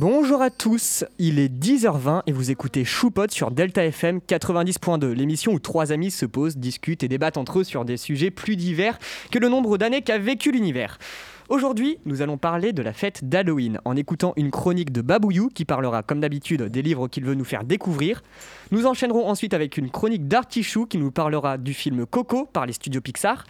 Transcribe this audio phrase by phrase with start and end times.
[0.00, 5.54] Bonjour à tous, il est 10h20 et vous écoutez Choupot sur Delta FM 90.2, l'émission
[5.54, 8.96] où trois amis se posent, discutent et débattent entre eux sur des sujets plus divers
[9.32, 11.00] que le nombre d'années qu'a vécu l'univers.
[11.48, 15.64] Aujourd'hui, nous allons parler de la fête d'Halloween en écoutant une chronique de Babouyou qui
[15.64, 18.22] parlera comme d'habitude des livres qu'il veut nous faire découvrir.
[18.70, 22.72] Nous enchaînerons ensuite avec une chronique d'Artichou qui nous parlera du film Coco par les
[22.72, 23.46] studios Pixar.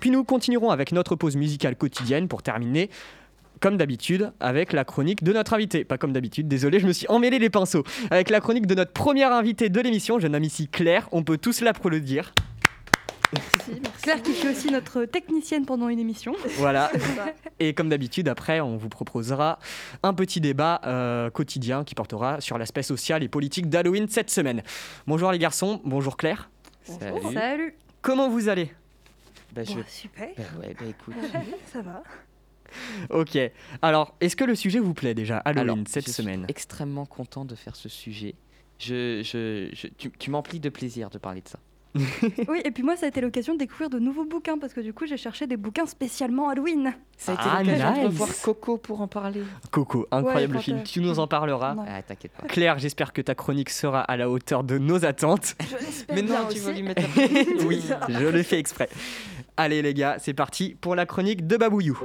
[0.00, 2.90] Puis nous continuerons avec notre pause musicale quotidienne pour terminer
[3.66, 5.84] comme d'habitude, avec la chronique de notre invité.
[5.84, 7.82] Pas comme d'habitude, désolé, je me suis emmêlé les pinceaux.
[8.12, 11.08] Avec la chronique de notre première invitée de l'émission, je nomme ici Claire.
[11.10, 12.32] On peut tous l'applaudir.
[13.32, 16.36] Merci, Claire qui fut aussi notre technicienne pendant une émission.
[16.58, 16.92] Voilà.
[17.58, 19.58] Et comme d'habitude, après, on vous proposera
[20.04, 24.62] un petit débat euh, quotidien qui portera sur l'aspect social et politique d'Halloween cette semaine.
[25.08, 26.50] Bonjour les garçons, bonjour Claire.
[26.84, 27.34] Salut.
[27.34, 27.74] Salut.
[28.00, 28.70] Comment vous allez?
[29.52, 29.72] Bah, je...
[29.88, 30.28] Super.
[30.36, 31.14] Bah, ouais, bah, écoute.
[31.72, 32.04] Ça va.
[33.10, 33.38] Ok.
[33.82, 37.44] Alors, est-ce que le sujet vous plaît déjà, Halloween, cette semaine Je suis extrêmement content
[37.44, 38.34] de faire ce sujet.
[38.78, 41.58] Je, je, tu, tu m'emplis de plaisir de parler de ça.
[42.48, 44.80] oui, et puis moi, ça a été l'occasion de découvrir de nouveaux bouquins parce que
[44.80, 46.94] du coup, j'ai cherché des bouquins spécialement Halloween.
[47.16, 49.42] Ça a été ah, l'occasion de voir Coco pour en parler.
[49.70, 50.82] Coco, incroyable film.
[50.82, 51.74] Tu nous en parleras.
[51.88, 52.46] Ah, t'inquiète pas.
[52.46, 55.56] Claire, j'espère que ta chronique sera à la hauteur de nos attentes.
[56.12, 57.02] Mais non, tu vas lui mettre.
[57.66, 58.88] oui, je le fais exprès.
[59.56, 61.98] Allez les gars, c'est parti pour la chronique de Babouyou.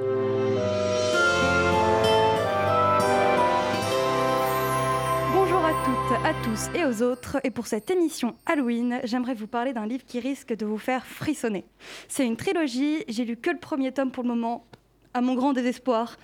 [6.26, 7.38] à tous et aux autres.
[7.44, 11.06] Et pour cette émission Halloween, j'aimerais vous parler d'un livre qui risque de vous faire
[11.06, 11.66] frissonner.
[12.10, 14.66] C'est une trilogie, j'ai lu que le premier tome pour le moment,
[15.14, 16.18] à mon grand désespoir.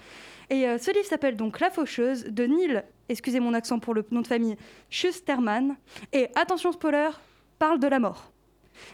[0.49, 4.05] Et euh, ce livre s'appelle donc La Faucheuse de Neil, excusez mon accent pour le
[4.11, 4.57] nom de famille,
[4.89, 5.75] Schusterman.
[6.11, 7.09] Et attention spoiler,
[7.57, 8.31] parle de la mort.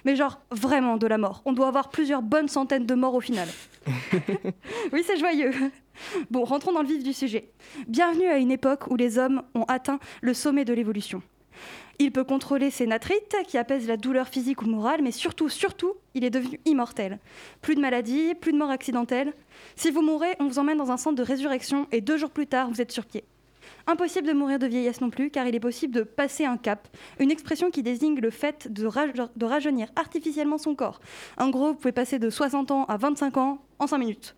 [0.05, 1.41] Mais genre vraiment de la mort.
[1.45, 3.47] On doit avoir plusieurs bonnes centaines de morts au final.
[4.93, 5.51] oui, c'est joyeux.
[6.31, 7.51] Bon, rentrons dans le vif du sujet.
[7.87, 11.21] Bienvenue à une époque où les hommes ont atteint le sommet de l'évolution.
[11.99, 15.93] Il peut contrôler ses natrites qui apaisent la douleur physique ou morale, mais surtout, surtout,
[16.15, 17.19] il est devenu immortel.
[17.61, 19.33] Plus de maladies, plus de morts accidentelles.
[19.75, 22.47] Si vous mourrez, on vous emmène dans un centre de résurrection et deux jours plus
[22.47, 23.23] tard, vous êtes sur pied.
[23.85, 26.87] Impossible de mourir de vieillesse non plus, car il est possible de passer un cap,
[27.19, 28.85] une expression qui désigne le fait de,
[29.45, 31.01] rajeunir artificiellement son corps.
[31.37, 34.35] En gros, vous pouvez passer de 60 ans à 25 ans en 5 minutes.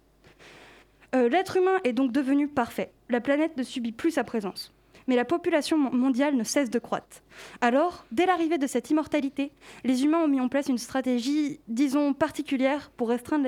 [1.14, 2.92] Euh, l'être humain est donc devenu parfait.
[3.10, 4.74] La planète ne subit plus sa présence.
[5.08, 7.22] Mais la population mondiale ne cesse de croître.
[7.62, 9.52] Alors, dès l'arrivée de cette immortalité,
[9.84, 13.48] les humains ont mis en place une stratégie, disons, particulière pour restreindre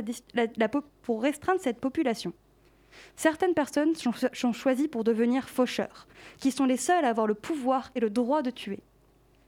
[1.60, 2.34] cette population.
[3.16, 6.08] Certaines personnes sont choisies pour devenir faucheurs,
[6.40, 8.80] qui sont les seuls à avoir le pouvoir et le droit de tuer.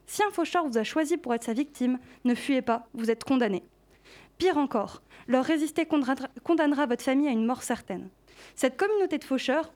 [0.07, 3.23] Si un faucheur vous a choisi pour être sa victime, ne fuyez pas, vous êtes
[3.23, 3.63] condamné.
[4.39, 8.09] Pire encore, leur résister condamnera votre famille à une mort certaine.
[8.55, 9.71] Cette communauté de faucheurs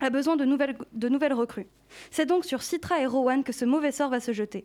[0.00, 1.68] a besoin de nouvelles, de nouvelles recrues.
[2.10, 4.64] C'est donc sur Citra et Rowan que ce mauvais sort va se jeter.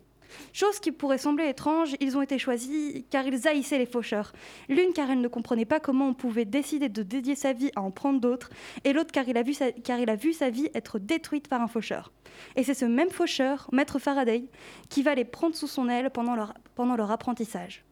[0.52, 4.32] Chose qui pourrait sembler étrange, ils ont été choisis car ils haïssaient les faucheurs.
[4.68, 7.82] L'une car elle ne comprenait pas comment on pouvait décider de dédier sa vie à
[7.82, 8.50] en prendre d'autres,
[8.84, 11.48] et l'autre car, il a vu sa, car il a vu sa vie être détruite
[11.48, 12.12] par un faucheur.
[12.56, 14.44] Et c'est ce même faucheur, Maître Faraday,
[14.88, 17.84] qui va les prendre sous son aile pendant leur, pendant leur apprentissage.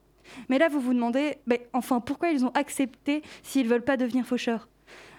[0.49, 1.39] Mais là, vous vous demandez,
[1.73, 4.69] enfin, pourquoi ils ont accepté s'ils ne veulent pas devenir faucheurs?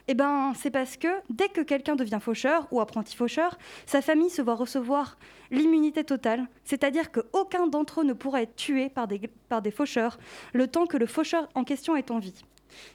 [0.07, 4.29] Eh ben, c'est parce que dès que quelqu'un devient faucheur ou apprenti faucheur, sa famille
[4.29, 5.17] se voit recevoir
[5.51, 10.17] l'immunité totale, c'est-à-dire qu'aucun d'entre eux ne pourra être tué par des, par des faucheurs
[10.53, 12.41] le temps que le faucheur en question est en vie.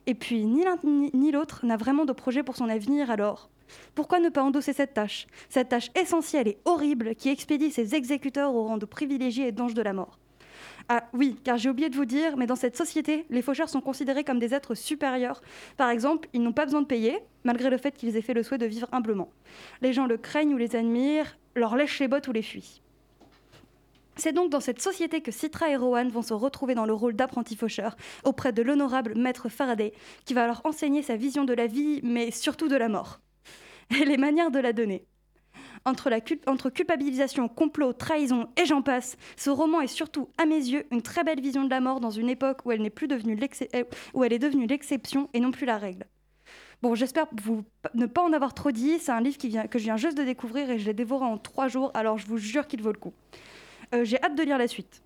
[0.07, 3.51] Et puis, ni l'un ni l'autre n'a vraiment de projet pour son avenir, alors
[3.95, 5.27] pourquoi ne pas endosser cette tâche?
[5.49, 9.75] Cette tâche essentielle et horrible qui expédie ses exécuteurs au rang de privilégiés et d'anges
[9.75, 10.19] de la mort.
[10.89, 13.81] Ah oui, car j'ai oublié de vous dire, mais dans cette société, les faucheurs sont
[13.81, 15.43] considérés comme des êtres supérieurs.
[15.77, 18.43] Par exemple, ils n'ont pas besoin de payer, malgré le fait qu'ils aient fait le
[18.43, 19.31] souhait de vivre humblement.
[19.81, 22.83] Les gens le craignent ou les admirent, leur lèchent les bottes ou les fuient.
[24.17, 27.15] C'est donc dans cette société que Citra et Rowan vont se retrouver dans le rôle
[27.15, 29.95] d'apprenti faucheur auprès de l'honorable maître Faraday,
[30.27, 33.21] qui va leur enseigner sa vision de la vie, mais surtout de la mort,
[33.91, 35.07] et les manières de la donner.
[35.85, 41.03] Entre, culpabilisation, complot, trahison et j'en passe, ce roman est surtout, à mes yeux, une
[41.03, 43.39] très belle vision de la mort dans une époque où elle, n'est plus devenue
[43.75, 43.85] euh,
[44.15, 46.05] où elle est devenue l'exception et non plus la règle.
[46.83, 47.27] Bon, j'espère
[47.95, 48.99] ne pas en avoir trop dit.
[48.99, 51.69] C'est un livre que je viens juste de découvrir et je l'ai dévoré en trois
[51.69, 53.15] jours, alors je vous jure qu'il vaut le coup.
[53.95, 55.03] Euh, j'ai hâte de lire la suite.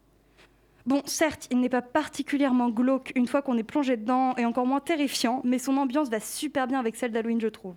[0.87, 4.67] Bon, certes, il n'est pas particulièrement glauque une fois qu'on est plongé dedans et encore
[4.67, 7.75] moins terrifiant, mais son ambiance va super bien avec celle d'Halloween, je trouve.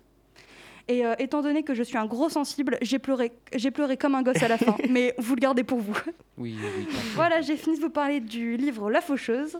[0.90, 4.16] Et euh, étant donné que je suis un gros sensible, j'ai pleuré, j'ai pleuré comme
[4.16, 4.76] un gosse à la fin.
[4.90, 5.96] mais vous le gardez pour vous.
[6.38, 6.88] Oui, oui.
[7.14, 9.58] voilà, j'ai fini de vous parler du livre La Faucheuse.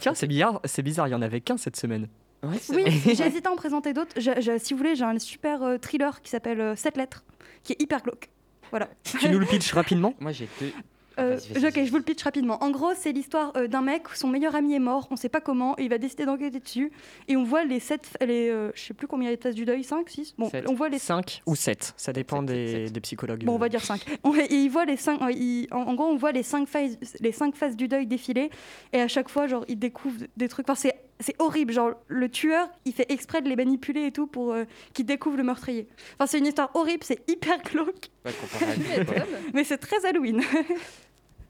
[0.00, 2.08] Tiens, c'est bizarre, c'est bizarre, il y en avait qu'un cette semaine.
[2.42, 4.20] Ouais, Oui, hésité à en présenter d'autres.
[4.58, 7.24] Si vous voulez, j'ai un super euh, thriller qui s'appelle 7 lettres,
[7.62, 8.28] qui est hyper glauque.
[8.70, 8.88] Voilà.
[9.04, 10.14] Tu nous le pitches rapidement?
[10.18, 10.72] Moi, j'ai deux.
[11.18, 12.62] Euh, ok, je vous le pitch rapidement.
[12.62, 15.40] En gros, c'est l'histoire euh, d'un mec, son meilleur ami est mort, on sait pas
[15.40, 16.92] comment, et il va décider d'enquêter dessus.
[17.28, 19.42] Et on voit les 7, les, euh, je sais plus combien il y a de
[19.42, 20.68] phases du deuil, 5, 6 Bon, Sept.
[20.68, 22.92] on voit les 5 ou 7, ça dépend Sept, des, sept.
[22.92, 23.44] des psychologues.
[23.44, 24.04] Bon, on va dire 5.
[24.50, 25.28] et il voit les 5 en,
[25.70, 28.50] en gros, on voit les 5 phases, les cinq phases du deuil défiler
[28.92, 32.28] et à chaque fois genre il découvre des trucs enfin, c'est c'est horrible, genre le
[32.28, 35.88] tueur, il fait exprès de les manipuler et tout pour euh, qu'ils découvrent le meurtrier.
[36.14, 38.66] Enfin, c'est une histoire horrible, c'est hyper glauque, comparé
[39.00, 39.24] à
[39.54, 40.42] mais c'est très Halloween.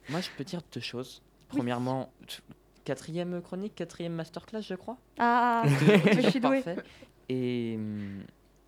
[0.08, 1.22] Moi, je peux dire deux choses.
[1.52, 1.58] Oui.
[1.58, 2.12] Premièrement,
[2.84, 4.96] quatrième chronique, quatrième masterclass, je crois.
[5.18, 6.62] Ah, je suis douée.
[6.62, 6.76] parfait.
[7.28, 8.22] Et, hum,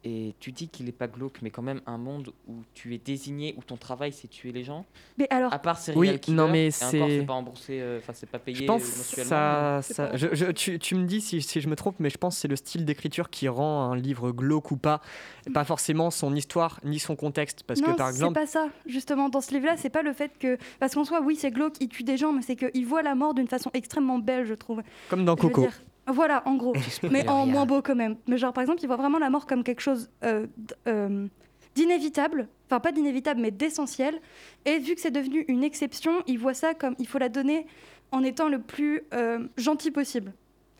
[0.04, 2.98] et tu dis qu'il est pas glauque, mais quand même un monde où tu es
[2.98, 4.86] désigné, où ton travail c'est tuer les gens?
[5.18, 8.12] Mais alors, À part serial Oui, killer, non, mais c'est- c'est pas remboursé, euh, enfin
[8.14, 9.28] c'est pas payé Je pense euh, mensuellement.
[9.28, 11.96] ça, C'est ça pas- je, je- tu, tu me dis si, si je me trompe,
[11.98, 15.00] mais je pense que c'est le style d'écriture qui rend un livre glauque ou pas,
[15.46, 18.46] et pas forcément son histoire ni son contexte, parce non, que par c'est exemple, pas
[18.46, 18.68] ça.
[18.86, 20.58] Justement, dans ce livre-là, c'est pas le fait que.
[20.78, 23.14] Parce qu'en soi, oui, c'est glauque, il tue des gens, mais c'est qu'il voit la
[23.16, 24.82] mort d'une façon extrêmement belle, je trouve.
[25.08, 25.72] comme dans Je veux Coco, dire,
[26.08, 26.74] Voilà, en gros.
[27.10, 28.16] mais en moins beau quand même.
[28.26, 30.46] Mais genre, par exemple, il voit vraiment la mort comme quelque chose euh,
[30.86, 31.26] euh,
[31.74, 32.48] d'inévitable.
[32.66, 34.20] Enfin, pas d'inévitable, mais d'essentiel.
[34.64, 37.66] Et vu que c'est devenu une exception, il voit ça comme il faut la donner
[38.10, 40.32] en étant le plus euh, gentil possible.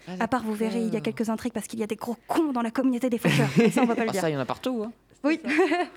[0.07, 1.97] Ah, À part, vous verrez, il y a quelques intrigues parce qu'il y a des
[1.97, 3.49] gros cons dans la communauté des faucheurs.
[3.59, 4.21] Mais ça, on va pas le Ah, dire.
[4.23, 4.83] ça, il y en a partout.
[4.87, 4.93] Hein.
[5.25, 5.41] Oui,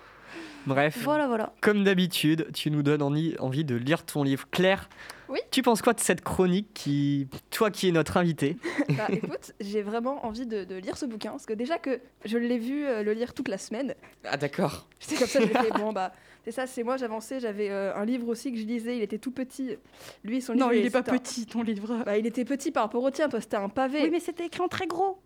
[0.66, 1.54] bref, voilà, voilà.
[1.62, 4.48] comme d'habitude, tu nous donnes envie, envie de lire ton livre.
[4.52, 4.90] Claire,
[5.32, 5.40] Oui.
[5.50, 8.58] tu penses quoi de cette chronique qui, toi qui es notre invité,
[8.90, 12.38] Bah écoute, j'ai vraiment envie de, de lire ce bouquin parce que déjà que je
[12.38, 13.96] l'ai vu euh, le lire toute la semaine,
[14.26, 14.88] Ah d'accord.
[15.00, 16.14] j'étais comme ça, j'ai fait bon bah
[16.44, 19.20] c'est ça, c'est moi j'avançais, j'avais euh, un livre aussi que je lisais, il était
[19.20, 19.78] tout petit.
[20.24, 22.04] Lui son livre Non, il est pas un- petit, ton livre.
[22.06, 24.02] Bah il était petit par rapport au tien, toi c'était un pavé.
[24.04, 25.20] Oui, mais c'était écrit en très gros.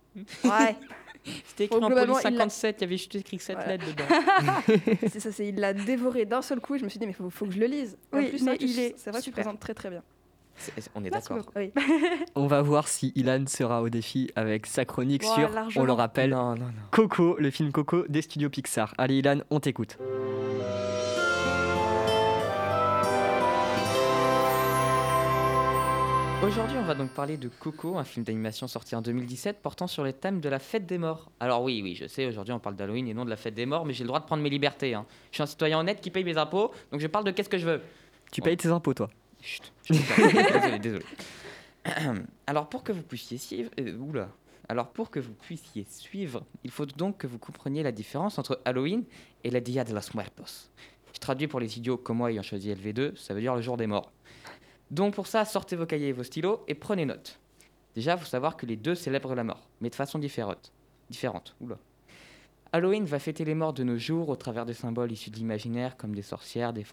[0.43, 0.75] Ouais,
[1.45, 3.55] C'était écrit Bon, en globalement, police il l'a- 57, il y avait juste écrit 7
[3.55, 3.71] Voilà.
[3.77, 4.95] lettres dedans.
[5.11, 7.13] c'est ça, c'est il l'a dévoré d'un seul coup et je me suis dit mais
[7.13, 7.97] faut, faut que je le lise.
[8.13, 9.59] Et en Oui, plus, mais vrai que il tu- est c'est vrai que tu présentes
[9.59, 10.03] très très bien.
[10.95, 11.51] On est d'accord.
[11.57, 11.73] Oui.
[12.35, 16.29] On va voir si Ilan sera au défi avec sa chronique sur, on le rappelle,
[16.29, 16.71] Non, non, non.
[16.91, 18.93] Coco, le film Coco des studios Pixar.
[18.97, 19.97] Allez Ilan, on t'écoute.
[26.43, 30.03] Aujourd'hui, on va donc parler de Coco, un film d'animation sorti en 2017 portant sur
[30.03, 31.31] les thèmes de la fête des morts.
[31.39, 33.65] Alors oui, oui, je sais, aujourd'hui on parle d'Halloween et non de la fête des
[33.65, 34.93] morts, mais j'ai le droit de prendre mes libertés.
[34.93, 35.05] hein.
[35.31, 37.57] Je suis un citoyen honnête qui paye mes impôts, donc je parle de qu'est-ce que
[37.57, 37.81] je veux.
[38.31, 39.09] Tu payes tes impôts toi?
[39.41, 40.51] Chut, je pas.
[40.59, 41.05] désolé, désolé.
[42.47, 44.29] Alors pour que vous puissiez suivre, euh, oula.
[44.69, 48.61] Alors pour que vous puissiez suivre, il faut donc que vous compreniez la différence entre
[48.65, 49.03] Halloween
[49.43, 50.69] et la Dia de los Muertos.
[51.13, 53.77] Je traduis pour les idiots comme moi ayant choisi LV2, ça veut dire le jour
[53.77, 54.11] des morts.
[54.95, 57.37] Donc pour ça, sortez vos cahiers et vos stylos et prenez note.
[57.95, 60.71] Déjà, il faut savoir que les deux célèbrent la mort, mais de façon différente.
[61.09, 61.53] différente.
[61.59, 61.77] Oula.
[62.71, 65.97] Halloween va fêter les morts de nos jours au travers de symboles issus de l'imaginaire
[65.97, 66.85] comme des sorcières, des,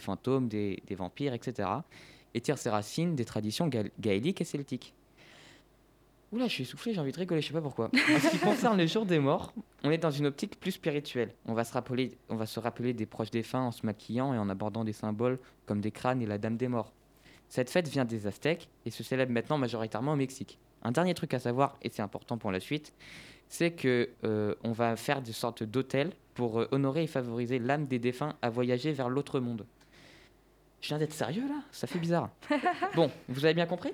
[0.00, 1.68] fantômes, des, vampires, etc.
[2.32, 4.94] Et tire ses racines des traditions gaé- gaéliques et celtiques.
[6.32, 7.90] Oula, je suis essoufflé, j'ai envie de rigoler, je sais pas pourquoi.
[7.92, 9.52] En ce qui concerne le jour des morts,
[9.82, 11.34] on est dans une optique plus spirituelle.
[11.44, 14.38] On va se rappeler, on va se rappeler des proches défunts en se maquillant et
[14.38, 16.92] en abordant des symboles comme des crânes et la dame des morts.
[17.54, 20.58] Cette fête vient des Aztèques et se célèbre maintenant majoritairement au Mexique.
[20.82, 22.92] Un dernier truc à savoir, et c'est important pour la suite,
[23.46, 27.86] c'est que euh, on va faire des sortes d'hôtels pour euh, honorer et favoriser l'âme
[27.86, 29.66] des défunts à voyager vers l'autre monde.
[30.80, 31.62] Je viens d'être sérieux là?
[31.70, 32.28] Ça fait bizarre.
[32.96, 33.92] bon, vous avez bien compris?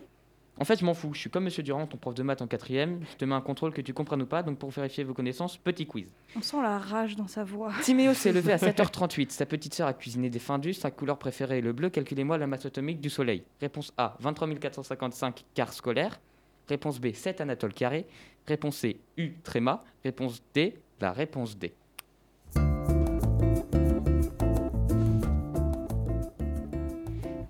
[0.61, 1.14] En fait, je m'en fous.
[1.14, 3.00] Je suis comme Monsieur Durand, ton prof de maths en quatrième.
[3.11, 4.43] Je te mets un contrôle que tu comprennes ou pas.
[4.43, 6.12] Donc pour vérifier vos connaissances, petit quiz.
[6.37, 7.73] On sent la rage dans sa voix.
[7.83, 9.31] Timéo s'est levé à 7h38.
[9.31, 10.75] Sa petite sœur a cuisiné des findus.
[10.75, 11.88] Sa couleur préférée est le bleu.
[11.88, 13.43] Calculez-moi la masse atomique du Soleil.
[13.61, 16.21] Réponse A 23 455 quarts scolaires.
[16.69, 18.07] Réponse B 7 Anatole carré.
[18.47, 19.83] Réponse C U tréma.
[20.05, 21.73] Réponse D la réponse D.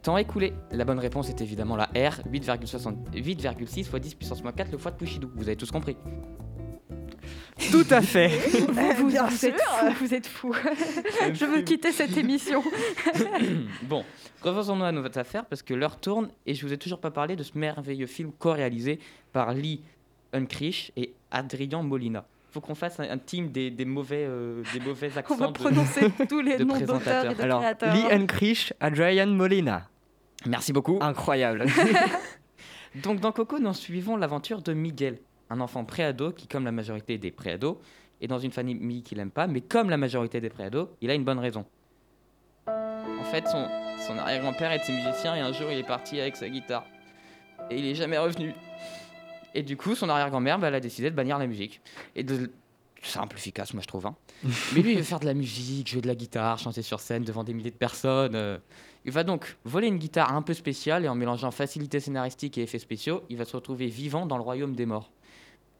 [0.02, 0.54] Temps écoulé.
[0.70, 4.78] La bonne réponse est évidemment la R, 8,60 8,6 fois 10 puissance moins 4 le
[4.78, 5.30] fois de Pouchidou.
[5.34, 5.96] Vous avez tous compris.
[7.70, 8.28] Tout à fait.
[8.28, 10.54] Vous, vous- bien vous êtes fous, vous êtes fous.
[11.34, 12.62] Je veux quitter cette émission.
[13.82, 14.02] bon,
[14.42, 17.36] revenons-nous à notre affaire parce que l'heure tourne et je vous ai toujours pas parlé
[17.36, 18.98] de ce merveilleux film co-réalisé
[19.32, 19.82] par Lee
[20.32, 22.24] Unkrich et Adrien Molina.
[22.50, 25.36] Faut qu'on fasse un, un team des, des mauvais, euh, des mauvais On accents.
[25.36, 27.34] va de- prononcer tous les de noms d'auteurs et présentateurs.
[27.36, 27.94] de Alors, créateurs.
[27.94, 29.88] Lee Unkrich, Adrian Molina.
[30.46, 30.98] Merci beaucoup.
[31.00, 31.66] Incroyable.
[33.04, 37.18] Donc dans Coco, nous suivons l'aventure de Miguel, un enfant préado qui, comme la majorité
[37.18, 37.80] des préados,
[38.20, 41.14] est dans une famille qu'il n'aime pas, mais comme la majorité des préados, il a
[41.14, 41.64] une bonne raison.
[42.66, 43.66] En fait, son,
[44.06, 46.84] son arrière-grand-père était musicien et un jour il est parti avec sa guitare.
[47.70, 48.52] Et il est jamais revenu.
[49.54, 51.80] Et du coup, son arrière-grand-mère, bah, elle a décidé de bannir la musique.
[52.14, 52.50] Et de...
[53.02, 54.06] Simple, efficace, moi je trouve.
[54.06, 54.14] hein.
[54.74, 57.24] Mais lui, il veut faire de la musique, jouer de la guitare, chanter sur scène
[57.24, 58.34] devant des milliers de personnes.
[58.34, 58.58] euh.
[59.06, 62.62] Il va donc voler une guitare un peu spéciale et en mélangeant facilité scénaristique et
[62.62, 65.10] effets spéciaux, il va se retrouver vivant dans le royaume des morts.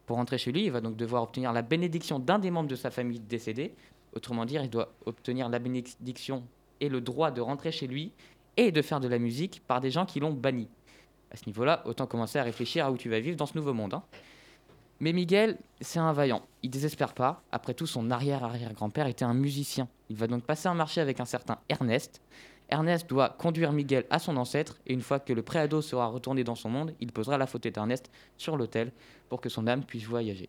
[0.06, 2.76] Pour rentrer chez lui, il va donc devoir obtenir la bénédiction d'un des membres de
[2.76, 3.74] sa famille décédée.
[4.14, 6.42] Autrement dire, il doit obtenir la bénédiction
[6.80, 8.12] et le droit de rentrer chez lui
[8.56, 10.68] et de faire de la musique par des gens qui l'ont banni.
[11.30, 13.72] À ce niveau-là, autant commencer à réfléchir à où tu vas vivre dans ce nouveau
[13.72, 13.94] monde.
[13.94, 14.02] hein.
[14.99, 16.42] Mais Miguel, c'est un vaillant.
[16.62, 17.42] Il désespère pas.
[17.52, 19.88] Après tout, son arrière-arrière-grand-père était un musicien.
[20.10, 22.20] Il va donc passer un marché avec un certain Ernest.
[22.68, 26.44] Ernest doit conduire Miguel à son ancêtre, et une fois que le préado sera retourné
[26.44, 28.92] dans son monde, il posera la faute d'Ernest sur l'autel
[29.28, 30.49] pour que son âme puisse voyager.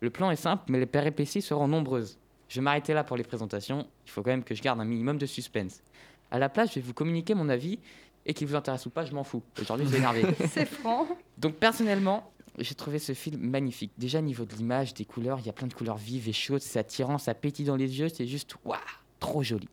[0.00, 2.18] Le plan est simple, mais les péripéties seront nombreuses.
[2.48, 3.86] Je vais m'arrêter là pour les présentations.
[4.06, 5.82] Il faut quand même que je garde un minimum de suspense.
[6.30, 7.78] À la place, je vais vous communiquer mon avis,
[8.26, 9.42] et qu'il vous intéresse ou pas, je m'en fous.
[9.60, 10.22] Aujourd'hui, je vais énervé.
[10.50, 11.06] C'est franc.
[11.38, 13.92] Donc personnellement, j'ai trouvé ce film magnifique.
[13.98, 16.32] Déjà au niveau de l'image, des couleurs, il y a plein de couleurs vives et
[16.32, 18.78] chaudes, c'est attirant, ça pétille dans les yeux, c'est juste waouh,
[19.20, 19.68] trop joli.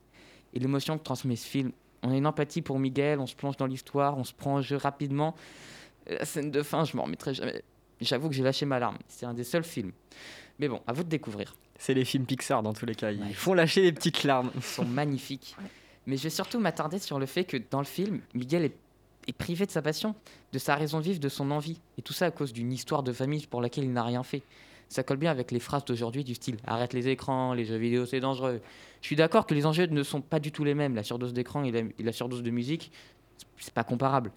[0.53, 3.58] Et l'émotion que transmet ce film, on a une empathie pour Miguel, on se plonge
[3.58, 5.36] dans l'histoire, on se prend en jeu rapidement.
[6.08, 7.62] La scène de fin, je m'en remettrai jamais.
[8.01, 8.98] J'avoue que j'ai lâché ma larme.
[9.10, 9.91] C'est un des seuls films.
[10.58, 11.53] Mais bon, à vous de découvrir.
[11.77, 13.12] C'est les films Pixar dans tous les cas.
[13.12, 13.34] Ils Ouais.
[13.34, 14.51] font lâcher des petites larmes.
[14.56, 15.56] Ils sont magnifiques.
[16.10, 19.68] Mais je vais surtout m'attarder sur le fait que dans le film, Miguel est, privé
[19.68, 20.16] de sa passion,
[20.54, 21.80] de sa raison de vivre, de son envie.
[22.00, 24.42] Et tout ça à cause d'une histoire de famille pour laquelle il n'a rien fait.
[24.88, 28.08] Ça colle bien avec les phrases d'aujourd'hui du style arrête les écrans, les jeux vidéo
[28.08, 28.60] c'est dangereux.
[29.01, 30.96] Je suis d'accord que les enjeux ne sont pas du tout les mêmes.
[30.96, 32.92] La surdose d'écran et la, et la surdose de musique,
[33.60, 34.32] c'est pas comparable.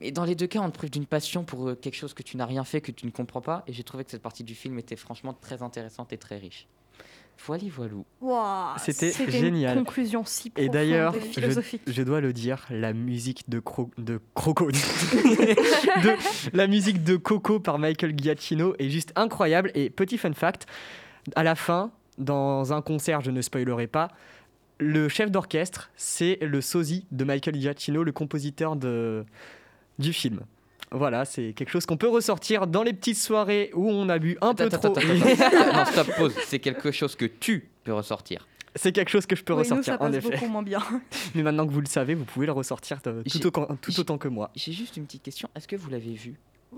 [0.00, 2.22] Mais dans les deux cas, on te prive d'une passion pour euh, quelque chose que
[2.22, 3.64] tu n'as rien fait, que tu ne comprends pas.
[3.66, 6.68] Et j'ai trouvé que cette partie du film était franchement très intéressante et très riche.
[7.46, 8.04] Voilà, voilou.
[8.78, 9.78] C'était une génial.
[9.78, 11.82] conclusion si Et profonde d'ailleurs, et je, philosophique.
[11.86, 17.60] je dois le dire, la musique de, Cro de Croco, de- la musique de Coco
[17.60, 19.70] par Michael Giacchino est juste incroyable.
[19.74, 20.66] Et petit fun fact,
[21.36, 24.08] à la fin, dans un concert, je ne spoilerai pas,
[24.80, 29.24] le chef d'orchestre, c'est le sosie de Michael Giacchino, le compositeur de,
[29.98, 30.40] du film.
[30.90, 34.38] Voilà, c'est quelque chose qu'on peut ressortir dans les petites soirées où on a bu
[34.40, 34.98] un peu Attends, trop.
[34.98, 36.34] attends, non, stop, pause.
[36.46, 38.46] C'est quelque chose que tu peux ressortir.
[38.76, 40.30] C'est quelque chose que je peux Oui, nous, ressortir, ça en passe effet.
[40.30, 40.80] beaucoup moins bien.
[41.34, 44.28] Mais maintenant que vous le savez, vous pouvez le ressortir tout, autant- tout autant que
[44.28, 44.50] moi.
[44.54, 45.48] J'ai juste une petite question.
[45.56, 46.34] Est-ce que vous l'avez vu?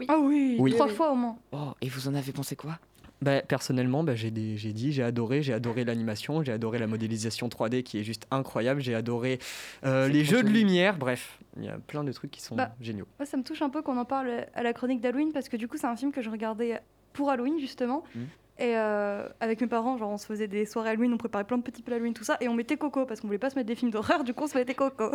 [0.08, 0.70] Ah oui, Oui.
[0.72, 0.92] trois Oui.
[0.94, 1.38] fois au moins.
[1.52, 2.78] Oh, et vous en avez pensé quoi?
[3.22, 6.86] Bah, personnellement, bah, j'ai des- j'ai dit, j'ai adoré, j'ai adoré l'animation, j'ai adoré la
[6.86, 9.38] modélisation 3D qui est juste incroyable, j'ai adoré
[9.84, 12.74] euh, les jeux de lumière, bref, il y a plein de trucs qui sont Bah,
[12.80, 13.06] géniaux.
[13.18, 15.58] Moi, ça me touche un peu qu'on en parle à la chronique d'Halloween parce que
[15.58, 16.80] du coup, c'est un film que je regardais
[17.12, 18.04] pour Halloween justement.
[18.14, 18.26] Mhm.
[18.60, 21.56] Et euh, avec mes parents, genre, on se faisait des soirées Halloween, on préparait plein
[21.56, 23.54] de petits plats Halloween, tout ça, et on mettait Coco parce qu'on voulait pas se
[23.56, 25.12] mettre des films d'horreur, du coup, on se mettait Coco.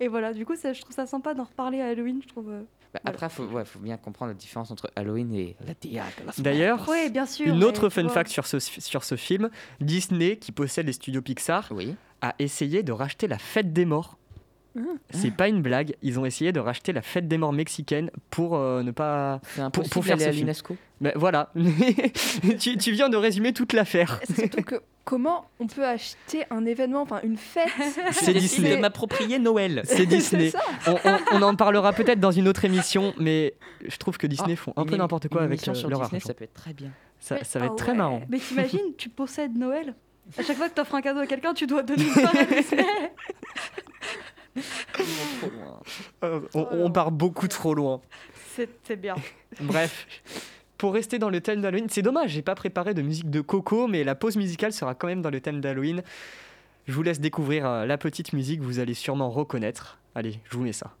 [0.00, 2.50] Et voilà, du coup, je trouve ça sympa d'en reparler à Halloween, je trouve.
[2.50, 2.60] euh.
[2.92, 3.14] Bah, Voilà.
[3.16, 6.22] Après, faut, ouais, faut bien comprendre la différence entre Halloween et la théâtre.
[6.38, 7.46] D'ailleurs, Oui, bien sûr.
[7.46, 8.10] une autre fun vois.
[8.12, 9.48] fact sur ce, sur ce film,
[9.80, 11.96] Disney, qui possède les studios Pixar, Oui.
[12.20, 14.18] a essayé de racheter la fête des morts.
[15.10, 18.56] C'est pas une blague, ils ont essayé de racheter la fête des morts mexicaine pour
[18.56, 19.40] euh, ne pas...
[19.56, 20.50] Impossible pour faire ce à film.
[21.04, 21.50] Mais voilà,
[22.58, 24.20] tu, tu viens de résumer toute l'affaire.
[24.34, 27.68] Surtout que comment on peut acheter un événement, enfin une fête
[28.12, 28.74] C'est Disney.
[28.76, 29.82] de m'approprier Noël.
[29.84, 30.50] C'est Disney.
[30.86, 33.52] on, on- on en parlera peut-être dans une autre émission, mais
[33.86, 36.00] je trouve que Disney Ah, font un peu n'importe quoi une avec euh, sur leur
[36.00, 36.26] Disney, argent.
[36.28, 36.90] ça peut être très bien.
[37.20, 37.98] Ça, Mais- ça va être ah très ouais.
[37.98, 38.22] marrant.
[38.30, 39.94] Mais t'imagines, tu possèdes Noël
[40.38, 42.34] À chaque fois que tu offres un cadeau à quelqu'un, tu dois donner une part
[42.34, 42.84] à Disney.
[46.22, 48.00] Euh, on, Oh on part beaucoup trop loin.
[48.84, 49.16] C'est bien.
[49.60, 50.06] Bref.
[50.78, 53.86] Pour rester dans le thème d'Halloween, c'est dommage, j'ai pas préparé de musique de Coco,
[53.86, 56.02] mais la pause musicale sera quand même dans le thème d'Halloween.
[56.86, 59.98] Je vous laisse découvrir euh, la petite musique, vous allez sûrement reconnaître.
[60.14, 60.94] Allez, je vous mets ça.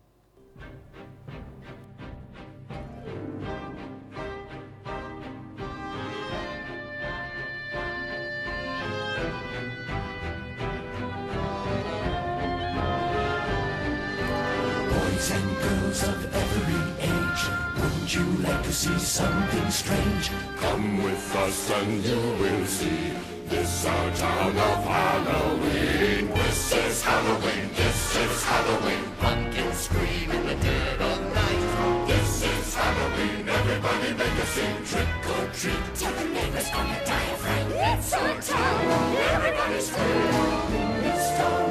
[18.64, 20.30] To see something strange?
[20.56, 23.12] Come with us and you will see.
[23.48, 26.28] This our town of Halloween.
[26.28, 27.66] This is Halloween.
[27.76, 29.04] This is Halloween.
[29.20, 32.06] Pumpkins scream in the dead of night.
[32.08, 33.48] This is Halloween.
[33.48, 34.80] Everybody make a scene.
[34.90, 35.84] Trick or treat.
[36.00, 37.68] Tell the neighbors die of rain.
[37.90, 39.16] It's our town.
[39.34, 41.02] Everybody scream.
[41.04, 41.63] This town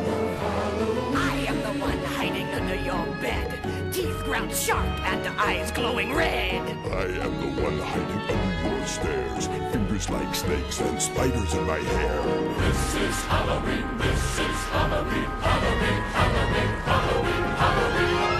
[4.44, 6.62] Teeth sharp and eyes glowing red.
[6.92, 9.48] I am the one hiding under your stairs.
[9.72, 12.22] Fingers like snakes and spiders in my hair.
[12.58, 13.98] This is Halloween.
[13.98, 15.30] This is Halloween.
[15.48, 16.02] Halloween.
[16.20, 16.74] Halloween.
[16.92, 17.44] Halloween.
[17.64, 18.34] Halloween.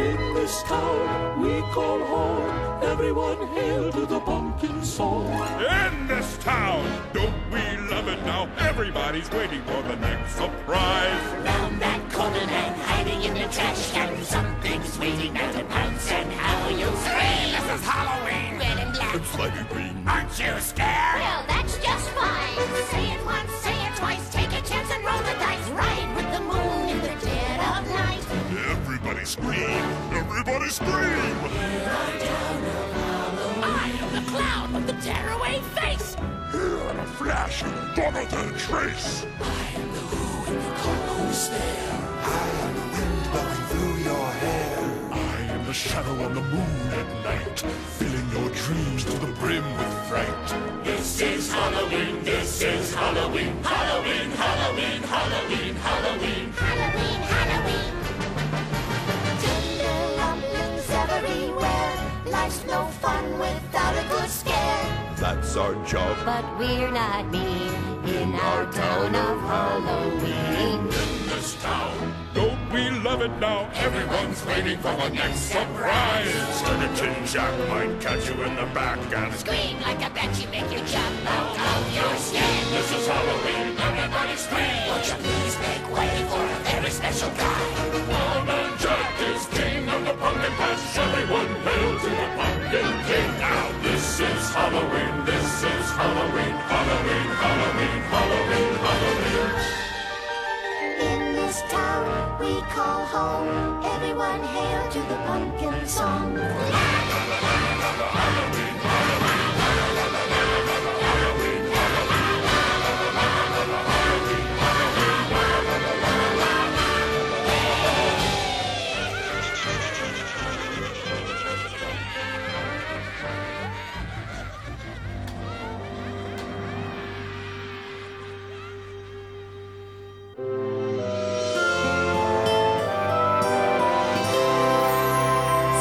[0.00, 2.82] In this town we call home.
[2.82, 5.26] Everyone hail to the pumpkin song.
[5.60, 6.84] In this town,
[7.14, 8.48] don't we love it now?
[8.58, 11.22] Everybody's waiting for the next surprise.
[11.44, 14.10] Round that corner and hiding in the trash can.
[14.24, 17.46] Something's waiting now to pounce and how you scream.
[17.54, 18.58] This is Halloween.
[18.58, 19.14] Red and black.
[19.14, 19.94] It's slightly green.
[20.04, 21.20] Aren't you scared?
[21.22, 22.58] Well, that's just fine.
[22.90, 25.68] Say it once, say it twice, take a chance and roll the dice.
[25.78, 28.24] Ride with the moon in the dead of night.
[28.74, 29.84] Everybody scream!
[30.10, 31.36] Everybody scream!
[33.62, 36.16] I am the clown with the tearaway face.
[36.50, 37.62] Here in a flash,
[37.94, 39.24] gone without a trace.
[39.40, 40.07] I am the
[45.78, 47.60] shadow on the moon at night,
[47.98, 50.84] filling your dreams to the brim with fright.
[50.84, 53.54] This is Halloween, this is Halloween.
[53.62, 56.52] Halloween, Halloween, Halloween, Halloween.
[56.52, 57.94] Halloween, Halloween.
[59.44, 61.94] Tender lumpions everywhere.
[62.26, 65.14] Life's no fun without a good scare.
[65.16, 66.16] That's our job.
[66.24, 67.72] But we're not mean
[68.04, 71.07] in our town of Halloween.
[71.48, 73.70] This town, don't we love it now?
[73.72, 76.28] Everyone's waiting for the next surprise.
[76.60, 80.84] Skeleton Jack might catch you in the back and Scream like a banshee, make you
[80.84, 82.52] jump out of your skin.
[82.68, 84.76] This is Halloween, everybody scream.
[84.92, 87.64] Won't you please make way for a very special guy?
[88.12, 90.98] Lawman Jack is king of the pumpkin patch.
[91.00, 93.30] Everyone hail to the pumpkin king.
[93.40, 99.27] Now this is Halloween, this is Halloween, Halloween, Halloween, Halloween, Halloween.
[101.58, 106.38] This town we call home, everyone hail to the pumpkin song.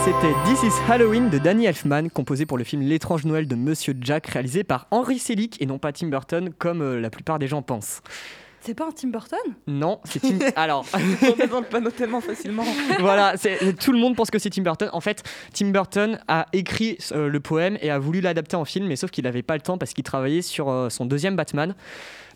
[0.08, 3.94] C'était This is Halloween de Danny Elfman, composé pour le film L'étrange Noël de Monsieur
[4.00, 7.48] Jack, réalisé par Henry Selick et non pas Tim Burton, comme euh, la plupart des
[7.48, 8.02] gens pensent.
[8.62, 9.40] C'est pas un Tim Burton?
[9.68, 10.40] Non, c'est Tim.
[10.56, 12.64] Alors, On ne pas nos tellement facilement.
[13.00, 14.90] voilà, c'est- tout le monde pense que c'est Tim Burton.
[14.94, 18.88] En fait, Tim Burton a écrit euh, le poème et a voulu l'adapter en film,
[18.88, 21.76] mais sauf qu'il n'avait pas le temps parce qu'il travaillait sur euh, son deuxième Batman.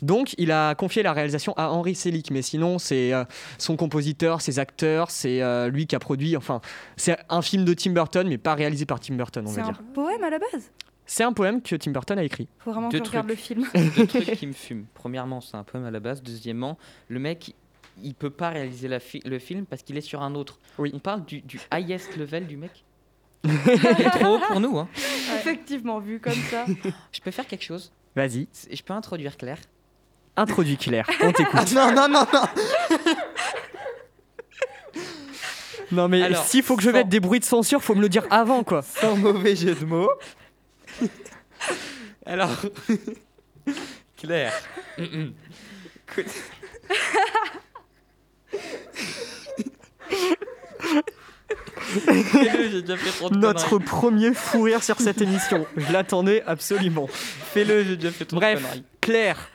[0.02, 3.24] Donc, il a confié la réalisation à Henry Selick, mais sinon, c'est euh,
[3.60, 6.36] son compositeur, ses acteurs, c'est euh, lui qui a produit.
[6.38, 6.62] Enfin,
[6.98, 9.68] c'est un film de Tim Burton, mais pas réalisé par Tim Burton, on C'est va
[9.68, 9.82] un dire.
[9.94, 10.72] poème à la base?
[11.14, 12.48] C'est un poème que Tim Burton a écrit.
[12.60, 13.68] Faut vraiment Deux que je regarde le film.
[13.98, 14.86] Deux trucs qui me fument.
[14.94, 16.24] Premièrement, c'est un poème à la base.
[16.24, 16.78] Deuxièmement,
[17.10, 17.54] le mec,
[18.02, 20.58] il peut pas réaliser la fi- le film parce qu'il est sur un autre.
[20.78, 20.90] Oui.
[20.94, 22.86] On parle du, du highest level du mec?
[23.44, 24.80] il est trop haut pour nous.
[24.80, 24.88] Hein.
[25.36, 26.64] Effectivement, vu comme ça.
[27.12, 27.92] Je peux faire quelque chose?
[28.16, 29.58] Vas-y, Je peux introduire Claire?
[30.38, 31.74] introduis Claire, on t'écoute.
[31.74, 32.42] non, non, non, non.
[35.92, 38.08] non, mais s'il faut que je sans- mette des bruits de censure, faut me le
[38.08, 38.82] dire avant, quoi.
[38.82, 40.10] Sans mauvais jeu de mots.
[42.26, 42.50] Alors,
[44.18, 44.54] Claire.
[44.98, 46.26] Écoute.
[51.78, 53.86] Fais-le, j'ai déjà fait trop de Notre conneries.
[53.86, 55.66] premier fou rire sur cette émission.
[55.76, 57.08] Je l'attendais absolument.
[57.12, 58.84] Fais-le, j'ai déjà fait trop de Bref, conneries.
[59.02, 59.50] Claire,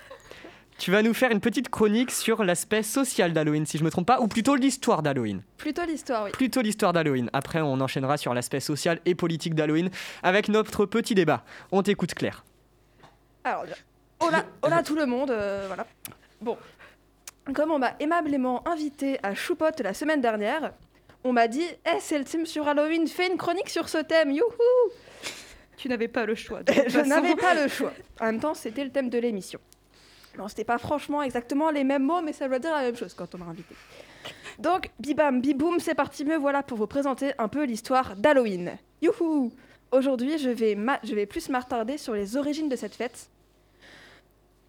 [0.79, 4.07] tu vas nous faire une petite chronique sur l'aspect social d'Halloween, si je me trompe
[4.07, 5.43] pas, ou plutôt l'histoire d'Halloween.
[5.57, 6.31] Plutôt l'histoire, oui.
[6.33, 7.31] Plutôt l'histoire d'Halloween.
[7.33, 9.91] Après, on enchaînera sur l'aspect social et politique d'Halloween
[10.23, 11.45] avec notre petit débat.
[11.73, 12.45] On t'écoute, Claire.
[13.45, 13.65] Alors,
[14.21, 15.87] hola, hola tout le monde, euh, voilà.
[16.41, 16.59] Bon,
[17.55, 20.73] comme on m'a aimablement invité à Choupote la semaine dernière,
[21.25, 24.31] on m'a dit Eh, c'est le thème sur Halloween, fais une chronique sur ce thème,
[24.31, 24.45] youhou
[25.77, 26.62] Tu n'avais pas le choix.
[26.62, 27.09] de toute Je façon.
[27.09, 27.93] n'avais pas le choix.
[28.21, 29.59] En même temps, c'était le thème de l'émission.
[30.38, 33.14] Non, c'était pas franchement exactement les mêmes mots, mais ça veut dire la même chose
[33.14, 33.75] quand on m'a invité.
[34.59, 38.72] Donc, bibam, biboum, c'est parti, me voilà pour vous présenter un peu l'histoire d'Halloween.
[39.03, 39.53] Youhou
[39.92, 43.31] Aujourd'hui, je vais, je vais plus m'attarder sur les origines de cette fête.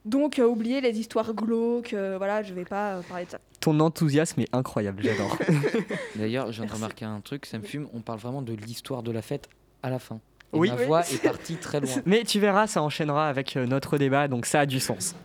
[0.06, 3.40] Donc, euh, oubliez les histoires glauques, euh, voilà, je vais pas euh, parler de ça.
[3.60, 5.38] Ton enthousiasme est incroyable, j'adore.
[6.16, 6.76] D'ailleurs, je viens de Merci.
[6.76, 7.88] remarquer un truc, ça me fume.
[7.94, 9.50] On parle vraiment de l'histoire de la fête
[9.84, 10.22] à la fin.
[10.54, 10.70] Et Oui.
[10.70, 10.86] ma Oui.
[10.86, 11.92] voix est partie très loin.
[12.06, 15.16] Mais tu verras, ça enchaînera avec euh, notre débat, donc ça a du sens.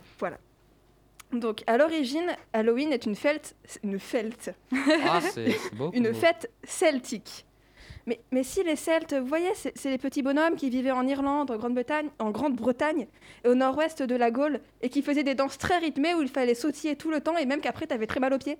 [1.31, 4.53] Donc, à l'origine, Halloween est une fête, une fête,
[5.03, 5.89] Ah, c'est c'est beau.
[5.93, 7.47] une fête celtique.
[8.05, 11.49] Mais, mais si les Celtes, vous voyez, c'est les petits bonhommes qui vivaient en Irlande,
[11.49, 13.07] en Grande-Bretagne, en Grande-Bretagne
[13.43, 16.27] et au nord-ouest de la Gaule et qui faisaient des danses très rythmées où il
[16.27, 18.57] fallait sautiller tout le temps et même qu'après t'avais très mal aux pieds.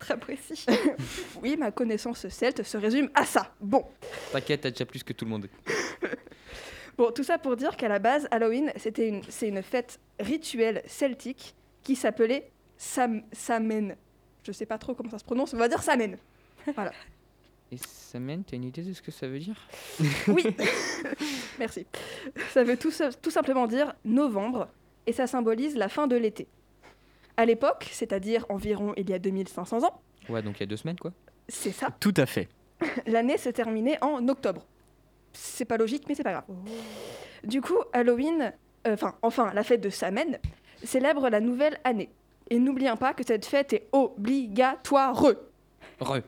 [0.00, 0.66] Très précis.
[1.42, 3.54] Oui, ma connaissance celte se résume à ça.
[3.60, 3.84] Bon,
[4.32, 5.48] T'inquiète, t'as déjà plus que tout le monde.
[6.98, 10.82] bon tout ça pour dire qu'à la base, Halloween, c'était une, c'est une fête rituelle
[10.86, 13.94] celtique qui s'appelait Sam, Samen.
[14.42, 16.16] Je sais pas trop comment ça se prononce, on va dire Samen.
[17.72, 19.68] Et Samen, t'as une idée de ce que ça veut dire?
[20.28, 20.44] Oui,
[21.58, 21.86] merci.
[22.52, 24.68] Ça veut tout, tout simplement dire novembre
[25.06, 26.48] et ça symbolise la fin de l'été.
[27.40, 29.98] À l'époque, c'est-à-dire environ il y a 2500 ans,
[30.28, 31.10] Ouais, donc il y a deux semaines, quoi.
[31.48, 32.50] c'est ça, Tout à fait.
[33.06, 34.66] l'année se terminait en octobre.
[35.32, 36.44] C'est pas logique, mais c'est pas grave.
[37.42, 38.52] Du coup, Halloween,
[38.86, 40.38] euh, enfin, enfin, la fête de Samen,
[40.84, 42.10] célèbre la nouvelle année.
[42.50, 45.16] Et n'oublions pas que cette fête est obligatoire.
[45.18, 45.32] Re.
[46.00, 46.20] Re.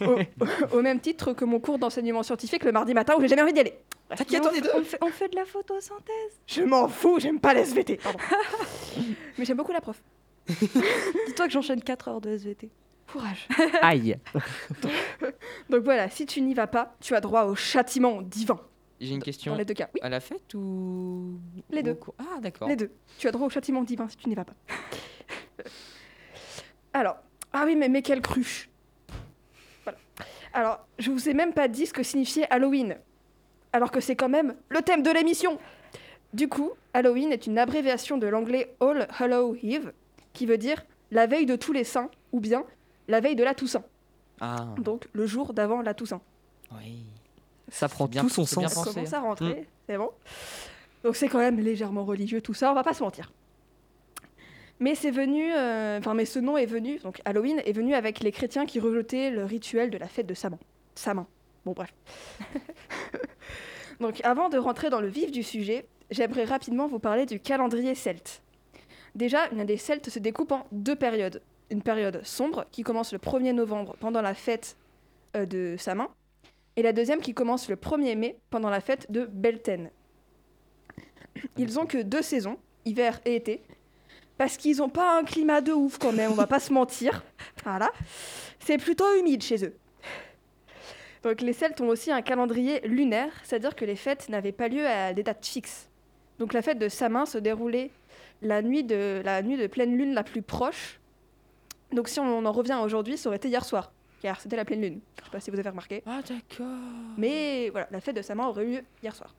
[0.00, 0.18] au,
[0.78, 3.52] au même titre que mon cours d'enseignement scientifique le mardi matin où j'ai jamais envie
[3.52, 3.78] d'y aller.
[4.08, 4.70] T'inquiète, Mais on est deux.
[4.74, 6.40] on, fait, on fait de la photosynthèse.
[6.46, 7.96] Je m'en fous, j'aime pas la SVT.
[7.96, 8.18] Pardon.
[9.38, 10.00] Mais j'aime beaucoup la prof.
[10.48, 12.70] Dis-toi que j'enchaîne 4 heures de SVT.
[13.10, 13.48] Courage.
[13.82, 14.16] Aïe.
[15.70, 18.60] Donc voilà, si tu n'y vas pas, tu as droit au châtiment divin.
[19.00, 19.54] J'ai une Dans question.
[19.56, 19.88] les deux cas.
[19.94, 21.38] Oui, À la fête ou
[21.70, 21.92] Les deux.
[21.92, 22.68] au cours Ah, d'accord.
[22.68, 22.90] les deux.
[23.18, 24.54] Tu as droit au châtiment divin si tu n'y vas pas.
[26.92, 27.16] Alors,
[27.52, 28.68] ah oui, mais, mais quelle cruche.
[29.84, 29.98] Voilà.
[30.52, 32.96] Alors, je vous ai même pas dit ce que signifiait Halloween.
[33.76, 35.58] Alors que c'est quand même le thème de l'émission.
[36.32, 39.92] Du coup, Halloween est une abréviation de l'anglais All Hallow Eve,
[40.32, 42.64] qui veut dire la veille de tous les saints, ou bien
[43.06, 43.84] la veille de la Toussaint.
[44.40, 46.22] Ah, Donc le jour d'avant la Toussaint.
[46.72, 47.04] oui.
[47.68, 48.72] Ça prend bien- tout son sens.
[48.72, 49.18] Ça commence hein.
[49.18, 50.10] à rentrer, c'est bon.
[51.04, 53.30] Donc c'est quand même légèrement religieux tout ça, on va pas se mentir.
[54.80, 58.20] Mais c'est venu, euh, enfin mais ce nom est venu, donc Halloween est venu avec
[58.20, 60.60] les chrétiens qui rejetaient le rituel de la fête de Saman.
[60.94, 61.26] Saman.
[61.66, 61.92] Bon bref.
[64.00, 67.94] donc avant de rentrer dans le vif du sujet, j'aimerais rapidement vous parler du calendrier
[67.94, 68.42] celte.
[69.14, 71.40] Déjà, une des Celtes se découpe en deux périodes.
[71.70, 74.76] Une période sombre qui commence le 1er novembre pendant la fête
[75.36, 76.08] euh, de Samin,
[76.76, 79.90] et la deuxième qui commence le 1er mai pendant la fête de Belten.
[81.56, 83.62] Ils ont que deux saisons, hiver et été,
[84.36, 87.24] parce qu'ils n'ont pas un climat de ouf quand même, on va pas se mentir.
[87.64, 87.90] Voilà.
[88.60, 89.74] C'est plutôt humide chez eux.
[91.26, 94.86] Donc les Celtes ont aussi un calendrier lunaire, c'est-à-dire que les fêtes n'avaient pas lieu
[94.86, 95.90] à des dates fixes.
[96.38, 97.90] Donc la fête de Samin se déroulait
[98.42, 101.00] la nuit de, la nuit de pleine lune la plus proche.
[101.90, 103.90] Donc si on en revient aujourd'hui, ça aurait été hier soir,
[104.22, 105.00] car c'était la pleine lune.
[105.18, 106.04] Je sais pas si vous avez remarqué.
[106.06, 106.66] Ah, d'accord.
[107.18, 109.34] Mais voilà, la fête de Saman aurait eu lieu hier soir.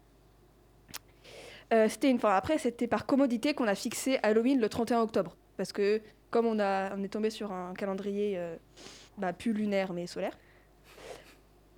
[1.74, 5.38] Euh, c'était une fois après, c'était par commodité qu'on a fixé Halloween le 31 octobre.
[5.56, 8.58] Parce que comme on, a, on est tombé sur un calendrier euh,
[9.18, 10.38] bah, plus lunaire mais solaire,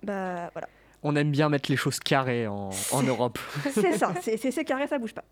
[0.02, 0.68] bah voilà.
[1.02, 3.38] On aime bien mettre les choses carrées en, en Europe.
[3.72, 5.24] C'est ça, c'est c'est- c'est carré, ça bouge pas.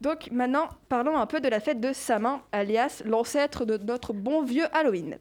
[0.00, 4.42] Donc maintenant, parlons un peu de la fête de Samin, alias l'ancêtre de notre bon
[4.44, 5.18] vieux Halloween.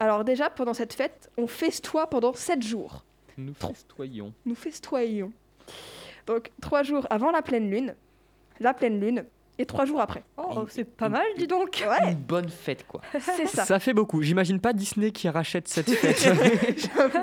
[0.00, 3.04] Alors déjà, pendant cette fête, on festoie pendant 7 jours.
[3.36, 4.32] Nous festoyons.
[4.44, 5.32] nous festoyons.
[6.26, 7.94] Donc, trois jours avant la pleine lune,
[8.60, 9.24] la pleine lune,
[9.58, 10.22] et trois jours après.
[10.36, 11.84] Oh, c'est pas mal, dis donc.
[11.86, 13.00] Ouais, Une bonne fête, quoi.
[13.20, 13.64] c'est ça.
[13.64, 14.22] Ça fait beaucoup.
[14.22, 16.28] J'imagine pas Disney qui rachète cette fête.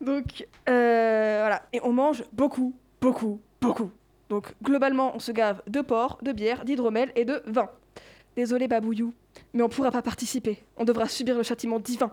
[0.00, 1.62] Donc, euh, voilà.
[1.72, 3.90] Et on mange beaucoup, beaucoup, beaucoup.
[4.28, 7.68] Donc, globalement, on se gave de porc, de bière, d'hydromel et de vin.
[8.36, 9.14] Désolé, Babouillou,
[9.52, 10.64] mais on pourra pas participer.
[10.76, 12.12] On devra subir le châtiment divin.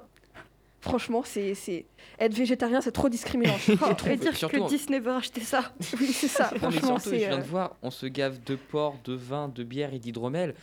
[0.82, 1.86] Franchement, c'est, c'est...
[2.20, 3.54] être végétarien, c'est trop discriminant.
[3.60, 3.74] je
[4.12, 5.72] et dire Surtout- que Disney veut racheter ça.
[6.00, 6.46] oui, c'est ça.
[6.46, 7.18] Non, mais Franchement, surtout, je c'est.
[7.18, 10.56] viens euh, de voir, on se gave de porc, de vin, de bière et d'hydromel.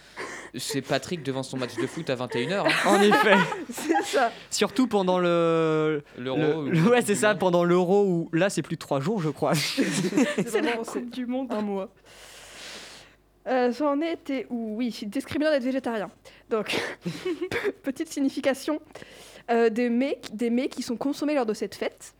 [0.57, 2.67] C'est Patrick devant son match de foot à 21h.
[2.89, 3.37] en effet.
[3.71, 4.33] c'est ça.
[4.51, 6.03] Surtout pendant le.
[6.19, 6.63] L'euro.
[6.65, 7.39] le- ou- ouais, c'est ça, monde.
[7.39, 9.55] pendant l'euro où là, c'est plus de trois jours, je crois.
[9.55, 11.53] C'est la Coupe du Monde.
[11.53, 11.91] un mois.
[13.47, 14.77] Euh, j'en étais où?
[14.77, 16.11] Oui, c'est discriminant d'être végétarien.
[16.51, 16.77] Donc,
[17.83, 18.81] petite signification
[19.51, 22.15] euh, des, mets, des mets qui sont consommés lors de cette fête.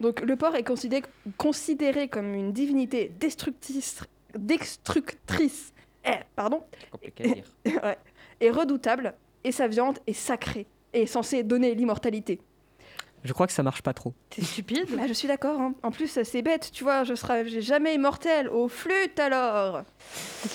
[0.00, 1.02] Donc, le porc est considéré,
[1.36, 4.00] considéré comme une divinité destructrice,
[4.38, 5.72] destructrice
[6.04, 7.44] eh, pardon, C'est compliqué à dire.
[7.82, 7.98] ouais,
[8.40, 12.40] et redoutable, et sa viande est sacrée et est censée donner l'immortalité.
[13.24, 14.14] Je crois que ça marche pas trop.
[14.30, 14.86] C'est stupide?
[14.96, 15.60] Bah, je suis d'accord.
[15.60, 15.74] hein.
[15.82, 18.48] En plus, c'est bête, tu vois, je serai j'ai jamais immortel.
[18.48, 19.82] Au flûte alors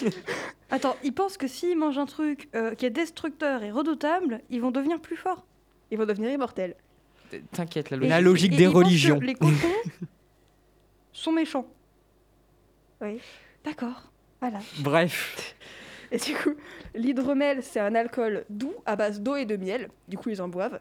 [0.71, 4.61] Attends, ils pensent que s'ils mangent un truc euh, qui est destructeur et redoutable, ils
[4.61, 5.45] vont devenir plus forts.
[5.93, 6.73] Ils vont devenir immortels.
[7.51, 8.09] T'inquiète, la logique.
[8.09, 9.19] La logique et des religions.
[9.19, 9.67] Les cochons
[11.13, 11.67] sont méchants.
[12.99, 13.19] Oui.
[13.63, 14.11] D'accord.
[14.41, 14.57] Voilà.
[14.79, 15.55] Bref.
[16.11, 16.55] Et du coup,
[16.95, 19.89] l'hydromel, c'est un alcool doux à base d'eau et de miel.
[20.07, 20.79] Du coup, ils en boivent.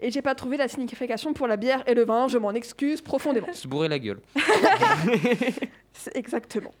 [0.00, 3.02] Et j'ai pas trouvé la signification pour la bière et le vin, je m'en excuse
[3.02, 3.48] profondément.
[3.52, 4.20] Se bourrer la gueule.
[6.14, 6.72] Exactement.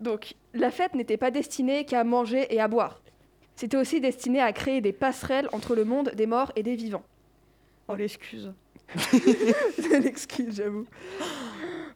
[0.00, 3.02] Donc, la fête n'était pas destinée qu'à manger et à boire.
[3.56, 7.04] C'était aussi destiné à créer des passerelles entre le monde des morts et des vivants.
[7.88, 8.52] Oh, l'excuse.
[8.96, 10.86] C'est l'excuse, j'avoue.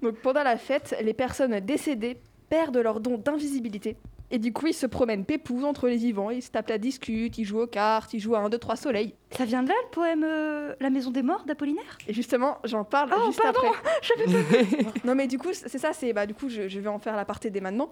[0.02, 2.18] Donc pendant la fête, les personnes décédées
[2.48, 3.96] perdent leur don d'invisibilité.
[4.30, 7.38] Et du coup, ils se promènent pépouze entre les vivants, ils se tapent la discute,
[7.38, 9.14] ils jouent aux cartes, ils jouent à 1, 2, 3 soleil.
[9.30, 11.96] Ça vient de là le poème euh, La maison des morts d'Apollinaire?
[12.06, 14.66] Et justement, j'en parle Oh, juste pardon, après.
[15.04, 17.16] non mais du coup, c'est ça, c'est bah du coup, je, je vais en faire
[17.16, 17.90] la partie dès maintenant.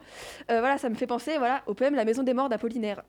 [0.51, 3.03] Euh, voilà, ça me fait penser voilà au poème La maison des morts d'Apollinaire.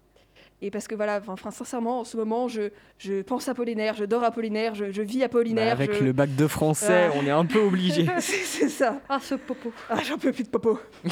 [0.62, 4.06] Et parce que voilà, enfin, sincèrement, en ce moment, je, je pense à Apollinaire, je
[4.06, 5.72] dors Apollinaire, je, je vis Bah, Apollinaire.
[5.72, 7.15] avec je- le bac de français, Ouais.
[7.22, 8.08] on est un peu obligé.
[8.20, 9.00] c'est ça.
[9.08, 9.72] Ah, ce popo.
[9.89, 10.80] Ah, j'en peux plus de popo.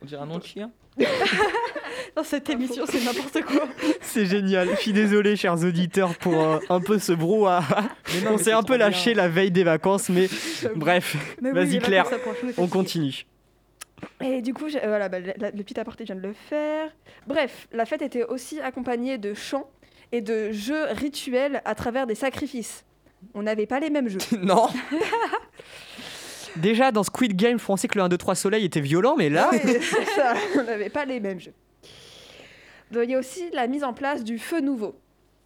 [0.00, 0.70] On dirait un nom de chien.
[2.16, 3.66] Dans cette émission, c'est n'importe quoi.
[4.00, 4.68] C'est génial.
[4.72, 7.62] Je suis désolé, chers auditeurs, pour euh, un peu ce brouhaha.
[8.14, 8.86] Mais non, On s'est un peu bien.
[8.88, 10.28] lâché la veille des vacances, mais
[10.74, 12.06] bref, Vas-y, Claire,
[12.58, 13.24] on continue.
[14.20, 16.26] Et du coup, j'ai- euh, voilà, bah, la- la- le petit aparté, je viens de
[16.26, 16.90] le faire.
[17.26, 19.68] Bref, la fête était aussi accompagnée de chants
[20.12, 22.84] et de jeux rituels à travers des sacrifices.
[23.34, 24.18] On n'avait pas les mêmes jeux.
[24.42, 24.68] non.
[26.56, 29.30] Déjà, dans Squid Game, je pensais que le 1, 2, 3 soleil était violent, mais
[29.30, 31.54] là, Ouais, ça, on n'avait pas les mêmes jeux.
[32.90, 34.94] Donc, il y a aussi la mise en place du feu nouveau.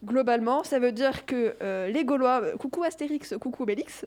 [0.05, 4.05] Globalement, ça veut dire que euh, les Gaulois, euh, coucou Astérix, coucou Obélix,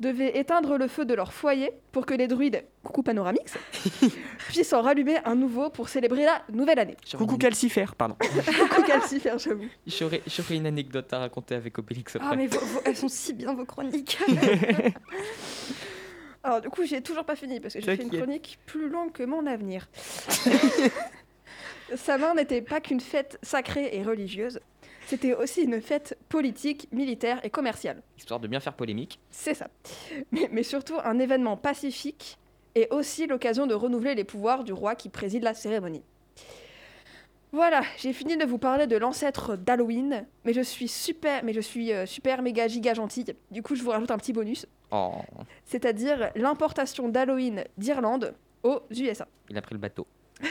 [0.00, 3.54] devaient éteindre le feu de leur foyer pour que les druides, coucou Panoramix,
[4.48, 6.96] puissent en rallumer un nouveau pour célébrer la nouvelle année.
[7.16, 8.16] Coucou une- calcifère, pardon.
[8.70, 9.66] Coucou Calcifère, j'avoue.
[9.86, 12.28] J'aurais j'aurais une anecdote à raconter avec Obélix après.
[12.30, 14.18] Ah, mais vos- vos- elles sont si bien, vos chroniques.
[16.44, 19.12] Alors du coup, j'ai toujours pas fini parce que j'ai fait une chronique plus longue
[19.12, 19.88] que mon avenir.
[21.94, 24.60] Saint-Marc n'était pas qu'une fête sacrée et religieuse,
[25.08, 28.02] c'était aussi une fête politique, militaire et commerciale.
[28.18, 29.18] Histoire de bien faire polémique.
[29.30, 29.68] C'est ça.
[30.32, 32.38] Mais, mais surtout un événement pacifique
[32.74, 36.02] et aussi l'occasion de renouveler les pouvoirs du roi qui préside la cérémonie.
[37.50, 41.60] Voilà, j'ai fini de vous parler de l'ancêtre d'Halloween, mais je suis super, mais je
[41.60, 43.34] suis euh, super méga giga gentille.
[43.50, 45.12] Du coup, je vous rajoute un petit bonus, Oh,
[45.64, 49.26] c'est-à-dire l'importation d'Halloween d'Irlande aux USA.
[49.48, 50.06] il a pris le bateau.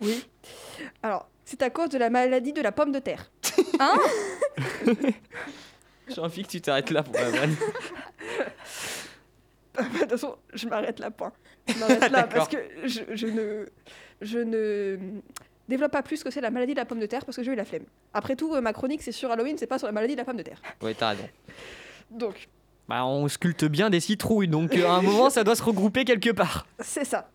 [0.00, 0.24] Oui.
[1.02, 3.30] Alors, c'est à cause de la maladie de la pomme de terre.
[6.08, 7.56] J'ai envie que tu t'arrêtes là pour la vanne.
[9.76, 11.32] De toute façon, je m'arrête là, point.
[11.66, 13.66] Je m'arrête là parce que je, je ne,
[14.20, 14.98] je ne
[15.68, 17.50] développe pas plus que c'est la maladie de la pomme de terre parce que j'ai
[17.50, 17.82] eu la flemme.
[18.12, 20.24] Après tout, euh, ma chronique, c'est sur Halloween, c'est pas sur la maladie de la
[20.24, 20.62] pomme de terre.
[20.80, 21.28] Ouais, t'as raison.
[22.10, 22.48] Donc,
[22.86, 26.04] Bah, on sculpte bien des citrouilles, donc euh, à un moment, ça doit se regrouper
[26.04, 26.66] quelque part.
[26.78, 27.28] c'est ça.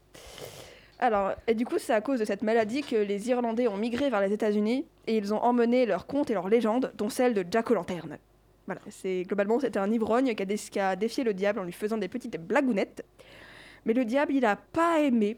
[1.01, 4.09] Alors, et du coup, c'est à cause de cette maladie que les Irlandais ont migré
[4.09, 7.45] vers les États-Unis et ils ont emmené leurs contes et leurs légendes, dont celle de
[7.49, 8.17] Jack O'Lantern.
[8.65, 10.43] Voilà, c'est globalement c'était un ivrogne qui
[10.79, 13.05] a, qui défié le diable en lui faisant des petites blagounettes.
[13.85, 15.37] Mais le diable, il a pas aimé.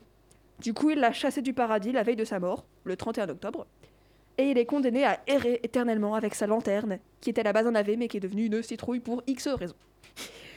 [0.60, 3.68] Du coup, il l'a chassé du paradis la veille de sa mort, le 31 octobre.
[4.40, 7.68] Et il est condamné à errer éternellement avec sa lanterne, qui était à la base
[7.68, 9.76] un navet, mais qui est devenue une citrouille pour X raisons.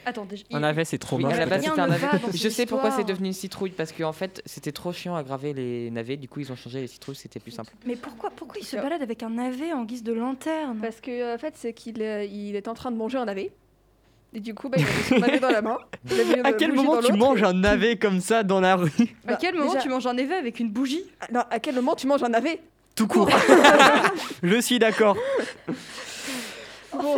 [0.07, 1.35] Attendez, je- Un navet, c'est trop Oui, moche.
[1.35, 2.07] à la base, rien c'était un ne navet.
[2.07, 5.17] va dans Je sais pourquoi c'est devenu une citrouille parce qu'en fait c'était trop chiant
[5.17, 6.17] à graver les navets.
[6.17, 7.73] Du coup ils ont changé les citrouilles, c'était plus simple.
[7.87, 8.83] Mais pourquoi, pourquoi il se Tiens.
[8.83, 10.79] balade avec un navet en guise de lanterne?
[10.81, 13.53] Parce que, en fait, c'est qu'il euh, il est en train de manger un navet.
[14.37, 15.79] Et du coup, bah, il avait son navet dans la main.
[16.11, 17.19] il avait une À quel moment dans tu l'autre.
[17.25, 18.91] manges un navet comme ça dans la rue?
[19.27, 21.05] À Bah, quel moment déjà- tu manges un navet avec une bougie?
[21.21, 22.61] Ah, Non, à quel moment tu manges un navet?
[22.97, 23.31] Tout court.
[24.43, 25.17] Je suis d'accord.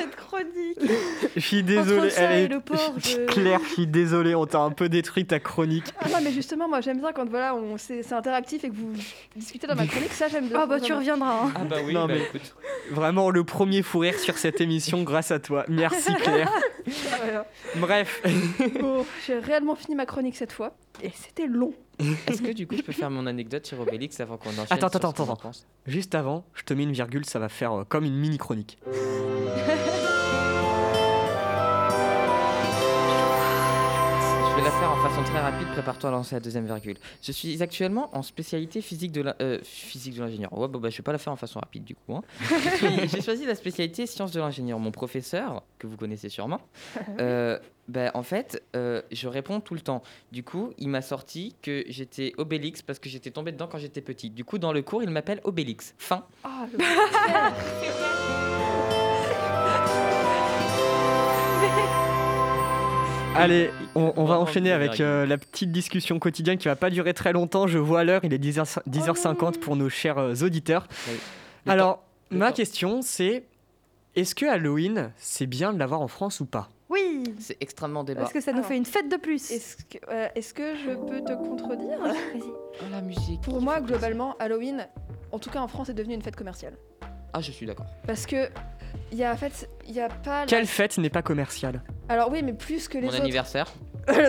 [0.01, 0.79] Cette chronique
[1.37, 2.07] Je suis désolé.
[2.09, 2.49] Entre ça Elle et est...
[2.49, 5.85] le porc, je- Claire, je suis désolé, on t'a un peu détruit ta chronique.
[6.01, 8.75] Ah non, mais justement, moi j'aime bien quand voilà, on, c'est, c'est interactif et que
[8.75, 8.93] vous
[9.35, 10.61] discutez dans ma chronique, ça j'aime bien.
[10.63, 11.45] Ah bah tu reviendras.
[11.47, 11.53] hein.
[11.57, 12.55] Ah bah oui, Non, bah mais- écoute.
[12.91, 15.65] Vraiment le premier fou rire sur cette émission grâce à toi.
[15.69, 16.51] Merci Claire.
[17.23, 17.47] Voilà.
[17.77, 18.23] Bref.
[18.81, 20.77] Bon, j'ai réellement fini ma chronique cette fois.
[21.03, 21.75] Et c'était long.
[22.27, 24.89] Est-ce que du coup je peux faire mon anecdote sur Obélix avant qu'on enchaîne Attends,
[24.89, 25.37] attends, attends.
[25.37, 28.39] pense Juste avant, je te mets une virgule, ça va faire euh, comme une mini
[28.39, 28.79] chronique.
[34.49, 34.97] Je vais la faire en
[35.37, 36.97] très rapide, prépare-toi à lancer la deuxième virgule.
[37.23, 40.51] Je suis actuellement en spécialité physique de la- euh, physique de l'ingénieur.
[40.57, 42.15] Ouais, bon, bah, je vais pas la faire en façon rapide du coup.
[42.17, 42.23] hein.
[43.13, 44.79] J'ai choisi la spécialité sciences de l'ingénieur.
[44.79, 46.61] Mon professeur, que vous connaissez sûrement,
[47.21, 50.03] euh, bah, en fait, euh, je réponds tout le temps.
[50.33, 54.01] Du coup, il m'a sorti que j'étais Obélix parce que j'étais tombé dedans quand j'étais
[54.01, 54.31] petit.
[54.31, 55.95] Du coup, dans le cours, il m'appelle Obélix.
[55.99, 56.25] Fin.
[56.45, 56.67] Ah,
[63.37, 67.15] Allez, on, on va enchaîner avec euh, la petite discussion quotidienne qui va pas durer
[67.15, 67.67] très longtemps.
[67.67, 70.87] Je vois l'heure, il est 10h, 10h50 pour nos chers euh, auditeurs.
[71.67, 73.45] Le Alors, ma question c'est
[74.15, 76.71] est-ce que Halloween, c'est bien de l'avoir en France ou pas?
[76.89, 78.23] Oui C'est extrêmement débat.
[78.23, 79.51] Parce que ça nous Alors, fait une fête de plus.
[79.51, 81.99] Est-ce que, euh, est-ce que je peux te contredire?
[82.01, 82.43] Vas-y.
[82.45, 83.41] Oh, la musique.
[83.43, 84.87] Pour moi, globalement, Halloween,
[85.33, 86.75] en tout cas en France, est devenu une fête commerciale.
[87.33, 87.87] Ah, je suis d'accord.
[88.07, 88.49] Parce que
[89.13, 90.41] il y a en fait, il y a pas.
[90.41, 93.21] la- Quelle fête n'est pas commerciale Alors oui, mais plus que les Mon autres.
[93.21, 93.73] anniversaire.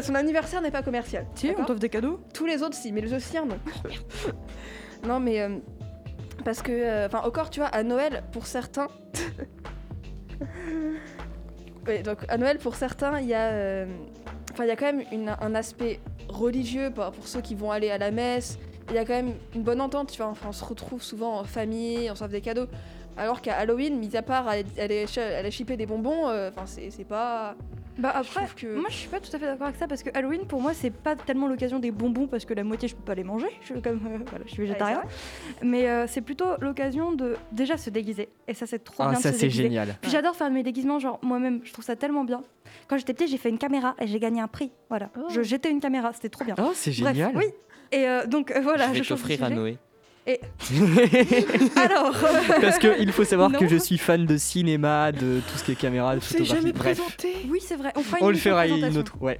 [0.04, 1.26] Son anniversaire n'est pas commercial.
[1.36, 2.20] Si, on d'accord t'offre des cadeaux?
[2.34, 3.58] Tous les autres, si, mais les autres siens, non.
[5.08, 5.58] non, mais euh,
[6.44, 8.88] parce que, euh, enfin, encore, tu vois, à Noël, pour certains.
[11.88, 13.86] oui, donc à Noël, pour certains, il y a, euh,
[14.52, 17.72] enfin, il y a quand même une- un aspect religieux pour, pour ceux qui vont
[17.72, 18.58] aller à la messe.
[18.90, 20.28] Il y a quand même une bonne entente, tu vois.
[20.32, 22.68] Enfin, on se retrouve souvent en famille, on s'offre des cadeaux.
[23.18, 26.66] Alors qu'à Halloween, mis à part aller, aller, ch- aller chipper des bonbons, euh, enfin,
[26.66, 27.56] c'est c'est pas.
[27.98, 30.04] Bah Je après, que- moi je suis pas tout à fait d'accord avec ça parce
[30.04, 32.96] que Halloween pour moi c'est pas tellement l'occasion des bonbons parce que la moitié je
[32.96, 35.02] peux pas les manger, je suis comme euh, voilà, je suis végétarien.
[35.64, 39.20] Mais euh, c'est plutôt l'occasion de déjà se déguiser et ça c'est trop Ah, bien
[39.20, 39.96] ça se c'est génial.
[40.00, 42.44] Puis j'adore faire mes déguisements genre moi-même, je trouve ça tellement bien.
[42.88, 44.70] Quand j'étais petite, j'ai fait une caméra et j'ai gagné un prix.
[44.90, 45.22] Voilà, Oh.
[45.30, 46.54] je j'étais une caméra, c'était trop bien.
[46.60, 47.36] Oh, c'est Bref, génial.
[47.36, 47.46] oui.
[47.92, 49.50] Et euh, donc euh, voilà, je vais t'offrir à.
[49.50, 49.78] Noé.
[51.78, 53.60] Alors, euh, Parce qu'il faut savoir Non.
[53.60, 56.62] que je suis fan de cinéma, de tout ce qui est caméra, de C'est photographie.
[56.62, 57.34] jamais Bref, présenté.
[57.50, 59.00] oui c'est vrai, on fera une on le fera une présentation.
[59.00, 59.16] autre.
[59.22, 59.40] Ouais.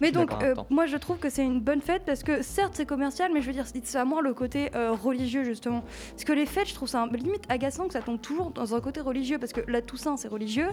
[0.00, 2.86] Mais donc, euh, moi je trouve que c'est une bonne fête parce que certes c'est
[2.86, 5.82] commercial, mais je veux dire, c'est à moi le côté euh, religieux justement.
[6.10, 8.74] Parce que les fêtes, je trouve ça un- limite agaçant que ça tombe toujours dans
[8.74, 10.68] un côté religieux parce que la Toussaint c'est religieux,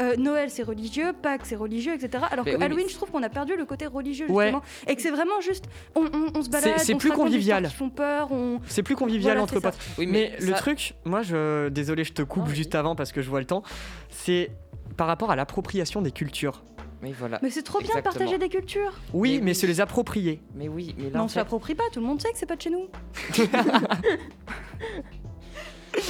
[0.00, 2.24] euh, Noël c'est religieux, Pâques c'est religieux, etc.
[2.30, 4.46] Alors Mais que oui, Halloween, je trouve qu'on a perdu le côté religieux Ouais.
[4.46, 7.68] justement et que c'est vraiment juste, on, on- on se balade, c'est plus convivial.
[7.68, 8.60] qui font peur, on.
[8.66, 9.78] C'est plus convivial Voilà, entre potes.
[9.98, 12.56] Oui, Mais, le ça- truc, moi, je, désolé, je te coupe Ah, oui.
[12.56, 13.62] juste avant parce que je vois le temps.
[14.10, 14.50] C'est
[14.96, 16.62] par rapport à l'appropriation des cultures.
[17.04, 17.38] Mais voilà.
[17.42, 18.14] Mais c'est trop bien de Exactement.
[18.24, 18.94] partager des cultures.
[19.12, 19.54] Oui, Mais mais, oui.
[19.54, 20.40] se les approprier.
[20.54, 21.10] Mais oui, mais là.
[21.12, 22.62] Mais en on se fait, l'approprie pas, tout le monde sait que c'est pas de
[22.62, 22.88] chez nous.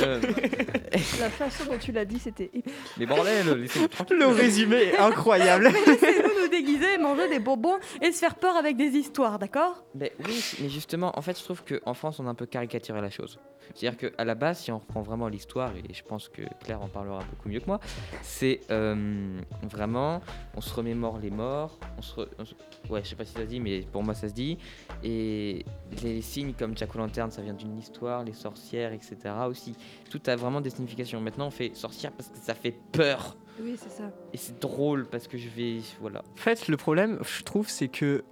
[0.02, 0.20] euh,
[1.18, 2.72] La façon dont tu l'as dit, c'était épique.
[2.96, 4.16] mais bordel, tranquille.
[4.16, 5.64] Le résumé est incroyable.
[5.87, 9.83] Laissez-nous nous déguiser, manger des bonbons et se faire peur avec des histoires, d'accord?
[9.96, 13.00] Mais oui, mais justement, en fait, je trouve qu'en France, on a un peu caricaturé
[13.00, 13.40] la chose.
[13.74, 16.88] C'est-à-dire qu'à la base, si on reprend vraiment l'histoire, et je pense que Claire en
[16.88, 17.81] parlera beaucoup mieux que moi,
[18.22, 20.20] c'est euh, vraiment,
[20.57, 22.55] on se remémore les morts, on se, re- on se-
[22.90, 24.59] ouais, je sais pas si ça se dit, mais pour moi ça se dit,
[25.03, 25.64] et
[26.03, 29.16] les signes comme Jack O'Lantern, ça vient d'une histoire, les sorcières, etc.
[29.48, 29.74] aussi.
[30.11, 31.20] Tout a vraiment des significations.
[31.20, 34.11] Maintenant, on fait sorcière parce que ça fait peur, Oui, c'est ça.
[34.33, 36.20] et c'est drôle parce que je vais, voilà.
[36.33, 38.24] En fait, le problème, je trouve, c'est que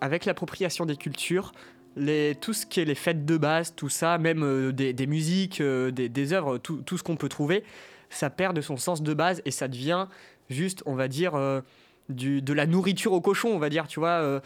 [0.00, 1.52] avec l'appropriation des cultures,
[1.96, 5.06] les, tout ce qui est les fêtes de base, tout ça, même euh, des, des
[5.06, 7.64] musiques, euh, des, des œuvres, tout, tout ce qu'on peut trouver,
[8.10, 10.06] ça perd de son sens de base et ça devient
[10.48, 11.60] juste, on va dire, euh,
[12.08, 14.40] du, de la nourriture au cochon, on va dire, tu vois,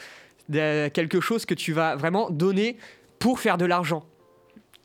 [0.48, 2.76] de- quelque chose que tu vas vraiment donner
[3.18, 4.04] pour faire de l'argent.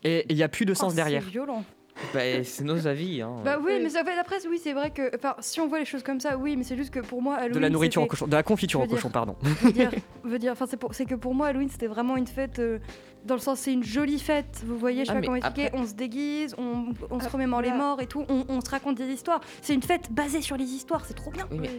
[0.06, 1.24] Et il n'y a plus de sens Oh, derrière.
[1.24, 1.66] C'est violent.
[2.14, 3.22] Bah, c'est nos avis.
[3.22, 3.36] Hein.
[3.44, 5.16] Bah oui, mais ça fait après, oui, c'est vrai que.
[5.16, 7.36] Enfin, si on voit les choses comme ça, oui, mais c'est juste que pour moi,
[7.36, 7.54] Halloween.
[7.54, 9.36] De la nourriture c'était- cochon, de la confiture veux dire- cochon, pardon.
[9.42, 9.92] veut dire,
[10.24, 12.60] veut dire, enfin, c'est pour- c'est que pour moi, Halloween, c'était vraiment une fête.
[12.60, 12.80] euh,
[13.26, 14.62] dans le sens, c'est une jolie fête.
[14.66, 15.68] Vous voyez, je sais Ah, pas comment expliquer.
[15.68, 17.76] après- On se déguise, on, on se Ah, remémore les là.
[17.76, 18.24] morts et tout.
[18.30, 19.42] On, on se raconte des histoires.
[19.62, 21.04] C'est une fête basée sur les histoires.
[21.06, 21.46] C'est trop bien.
[21.52, 21.70] Oui, mais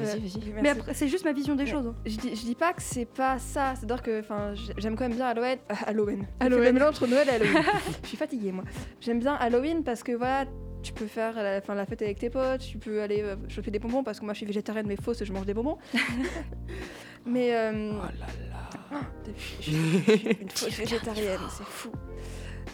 [0.00, 0.16] Euh.
[0.62, 1.86] Mais après, c'est juste ma vision des choses.
[1.88, 1.94] hein.
[2.06, 5.08] Je dis, je dis pas que c'est pas ça, c'est-à-dire que enfin, j- j'aime quand
[5.08, 5.58] même bien Halloween.
[5.70, 6.26] euh, Halloween.
[6.40, 6.64] Halloween.
[6.64, 7.62] le mélange entre Noël et Halloween.
[8.02, 8.64] je suis fatiguée moi.
[9.00, 10.46] J'aime bien Halloween parce que voilà,
[10.82, 13.70] tu peux faire la, enfin, la fête avec tes potes, tu peux aller euh, choper
[13.70, 15.78] des bonbons parce que moi je suis végétarienne mais fausse, je mange des bonbons.
[17.26, 19.00] mais euh, Oh là là.
[19.36, 21.90] je suis- je suis une fausse végétarienne, c'est fou.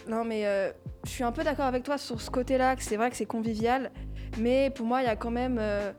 [0.07, 0.71] Non mais euh,
[1.05, 3.25] je suis un peu d'accord avec toi sur ce côté-là, que c'est vrai que c'est
[3.25, 3.91] convivial,
[4.37, 5.91] mais pour moi il y a quand même, euh,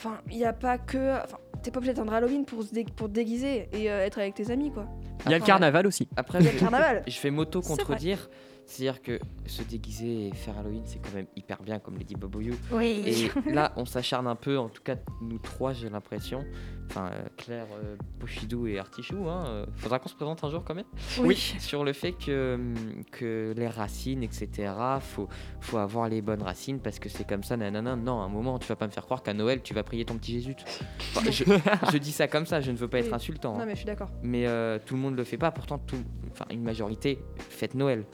[0.00, 2.86] enfin il n'y a pas que, enfin t'es pas obligé d'attendre Halloween pour se dé-
[2.96, 4.86] pour te déguiser et euh, être avec tes amis quoi.
[5.26, 6.08] Il y a le carnaval aussi.
[6.16, 7.02] Après, Il y a je- le carnaval.
[7.06, 7.12] Je
[7.62, 7.76] C'est vrai.
[7.76, 8.30] contredire.
[8.66, 12.14] C'est-à-dire que se déguiser et faire Halloween, c'est quand même hyper bien, comme l'a dit
[12.14, 12.54] Boboyou.
[12.70, 13.02] Oui.
[13.44, 16.44] Et là, on s'acharne un peu, en tout cas nous trois, j'ai l'impression.
[16.90, 19.28] Enfin, euh, Claire, euh, Bochidou et Artichou.
[19.28, 20.86] Hein, euh, faudra qu'on se présente un jour quand même.
[21.20, 21.36] Oui.
[21.60, 22.74] Sur le fait que, hum,
[23.12, 25.28] que les racines, etc., faut,
[25.60, 27.94] faut avoir les bonnes racines parce que c'est comme ça, nanana.
[27.94, 30.04] Non, à un moment, tu vas pas me faire croire qu'à Noël, tu vas prier
[30.04, 30.56] ton petit Jésus.
[31.14, 31.44] Enfin, je,
[31.92, 33.54] je dis ça comme ça, je ne veux pas être insultant.
[33.54, 33.64] Non hein.
[33.66, 34.10] mais je suis d'accord.
[34.22, 38.04] Mais euh, tout le monde le fait pas, pourtant tout, enfin une majorité fête Noël.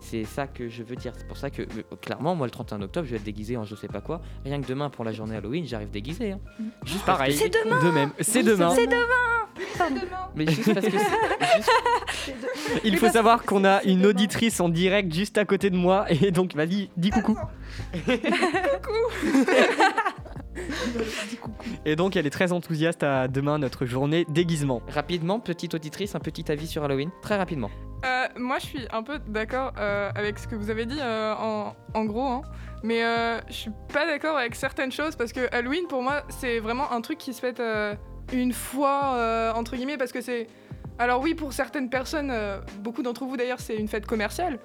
[0.00, 1.12] C'est ça que je veux dire.
[1.16, 3.64] C'est pour ça que euh, clairement, moi le 31 octobre, je vais être déguisé en
[3.64, 4.20] je sais pas quoi.
[4.44, 6.32] Rien que demain pour la journée Halloween, j'arrive déguisé.
[6.32, 6.40] hein.
[6.84, 7.34] Juste parce Pareil.
[7.34, 8.12] C'est demain De même.
[8.20, 8.74] C'est demain.
[8.74, 9.38] C'est demain.
[10.34, 10.92] Mais juste parce que
[12.84, 16.30] Il faut savoir qu'on a une auditrice en direct juste à côté de moi et
[16.30, 17.36] donc vas-y, dis coucou.
[21.84, 24.82] Et donc, elle est très enthousiaste à demain, notre journée déguisement.
[24.88, 27.10] Rapidement, petite auditrice, un petit avis sur Halloween.
[27.22, 27.70] Très rapidement.
[28.04, 31.34] Euh, moi, je suis un peu d'accord euh, avec ce que vous avez dit euh,
[31.34, 32.42] en, en gros, hein.
[32.84, 36.60] mais euh, je suis pas d'accord avec certaines choses parce que Halloween, pour moi, c'est
[36.60, 37.96] vraiment un truc qui se fait euh,
[38.32, 40.46] une fois, euh, entre guillemets, parce que c'est.
[40.98, 44.58] Alors, oui, pour certaines personnes, euh, beaucoup d'entre vous d'ailleurs, c'est une fête commerciale,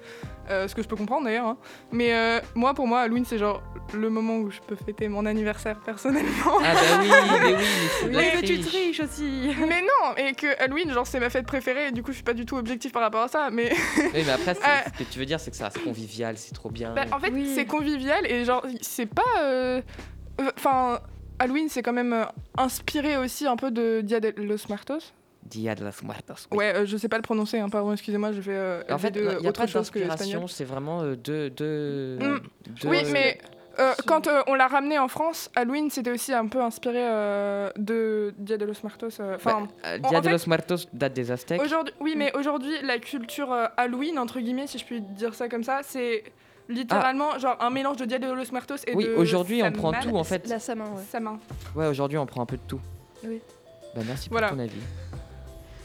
[0.50, 1.56] euh, ce que je peux comprendre d'ailleurs, hein.
[1.92, 3.62] mais euh, moi, pour moi, Halloween, c'est genre
[3.92, 6.58] le moment où je peux fêter mon anniversaire personnellement.
[6.62, 7.08] Ah bah oui,
[7.42, 7.64] mais oui, mais
[8.00, 8.66] c'est de la Oui, mais tu triche.
[8.66, 9.50] triches aussi.
[9.68, 12.24] Mais non, et que Halloween, genre, c'est ma fête préférée, et du coup, je suis
[12.24, 13.72] pas du tout objectif par rapport à ça, mais.
[13.98, 16.54] Oui, mais après, c'est- ce que tu veux dire, c'est que ça reste convivial, c'est
[16.54, 16.94] trop bien.
[16.94, 17.52] Bah, en fait, Oui.
[17.54, 19.22] c'est convivial et genre, c'est pas.
[19.42, 19.80] euh,
[20.40, 20.98] euh, Enfin,
[21.38, 22.24] Halloween, c'est quand même euh,
[22.58, 25.12] inspiré aussi un peu de Dia de los Muertos.
[25.44, 26.46] Dia de los Muertos.
[26.50, 26.58] oui.
[26.58, 29.12] Ouais, euh, je sais pas le prononcer, hein, pardon, excusez-moi, j'ai fait euh, En fait,
[29.14, 30.08] il n'y a autre pas chose que l'espagnol.
[30.18, 31.50] d'inspiration, c'est vraiment euh, deux.
[31.50, 32.40] deux, Mm.
[32.82, 33.38] deux- Oui, mais
[33.78, 37.70] euh, quand euh, on l'a ramené en France, Halloween, c'était aussi un peu inspiré euh,
[37.76, 39.20] de Dia de los Muertos.
[39.20, 39.68] euh, Enfin.
[39.82, 41.60] Bah, euh, Dia en de fait- los Muertos date des Aztèques.
[41.62, 45.48] Aujourd'hui, oui, mais aujourd'hui, la culture euh, Halloween, entre guillemets, si je puis dire ça
[45.48, 46.24] comme ça, c'est
[46.70, 49.14] littéralement genre un mélange de Dia de los Muertos et Oui, de.
[49.14, 50.48] aujourd'hui, on prend tout en fait.
[50.48, 51.02] La Samin, ouais.
[51.10, 51.38] Samhain.
[51.76, 52.80] Ouais, aujourd'hui, on prend un peu de tout.
[53.24, 53.40] Oui.
[53.94, 54.48] Bah, merci Voilà.
[54.48, 54.72] pour ton avis.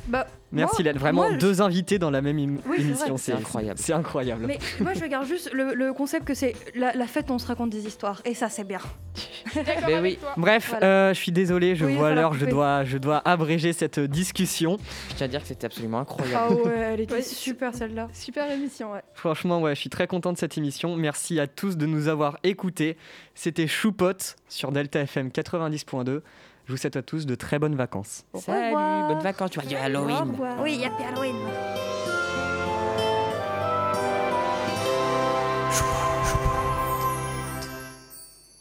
[0.10, 0.98] Bah, Merci, moi- Hélène.
[0.98, 3.18] Vraiment, moi, je- deux invités dans la même im- Oui, c'est émission.
[3.18, 3.80] C'est incroyable.
[3.80, 4.46] C'est incroyable.
[4.48, 7.46] Mais moi, je garde juste le, le concept que c'est la, la fête, on se
[7.46, 8.22] raconte des histoires.
[8.26, 8.80] Et ça, c'est bien.
[9.56, 10.18] Mais avec oui.
[10.20, 10.34] toi.
[10.38, 10.86] Bref, Voilà.
[10.86, 14.78] euh, je suis désolé, je Oui, vois l'heure, je dois, je dois abréger cette discussion.
[15.12, 16.54] Je tiens à dire que c'était absolument Ah incroyable.
[16.66, 18.08] ouais, elle était Ouais, super celle-là.
[18.14, 19.02] Super émission, ouais.
[19.14, 20.96] Franchement, ouais, je suis très content de cette émission.
[20.96, 22.98] Merci à tous de nous avoir écoutés.
[23.36, 24.14] C'était Choupot
[24.48, 26.22] sur Delta FM 90.2.
[26.70, 28.26] Je vous souhaite à tous de très bonnes vacances.
[28.36, 29.50] Salut, bonnes vacances.
[29.50, 30.36] Tu vas dire Halloween.
[30.62, 31.36] Oui, happy Halloween.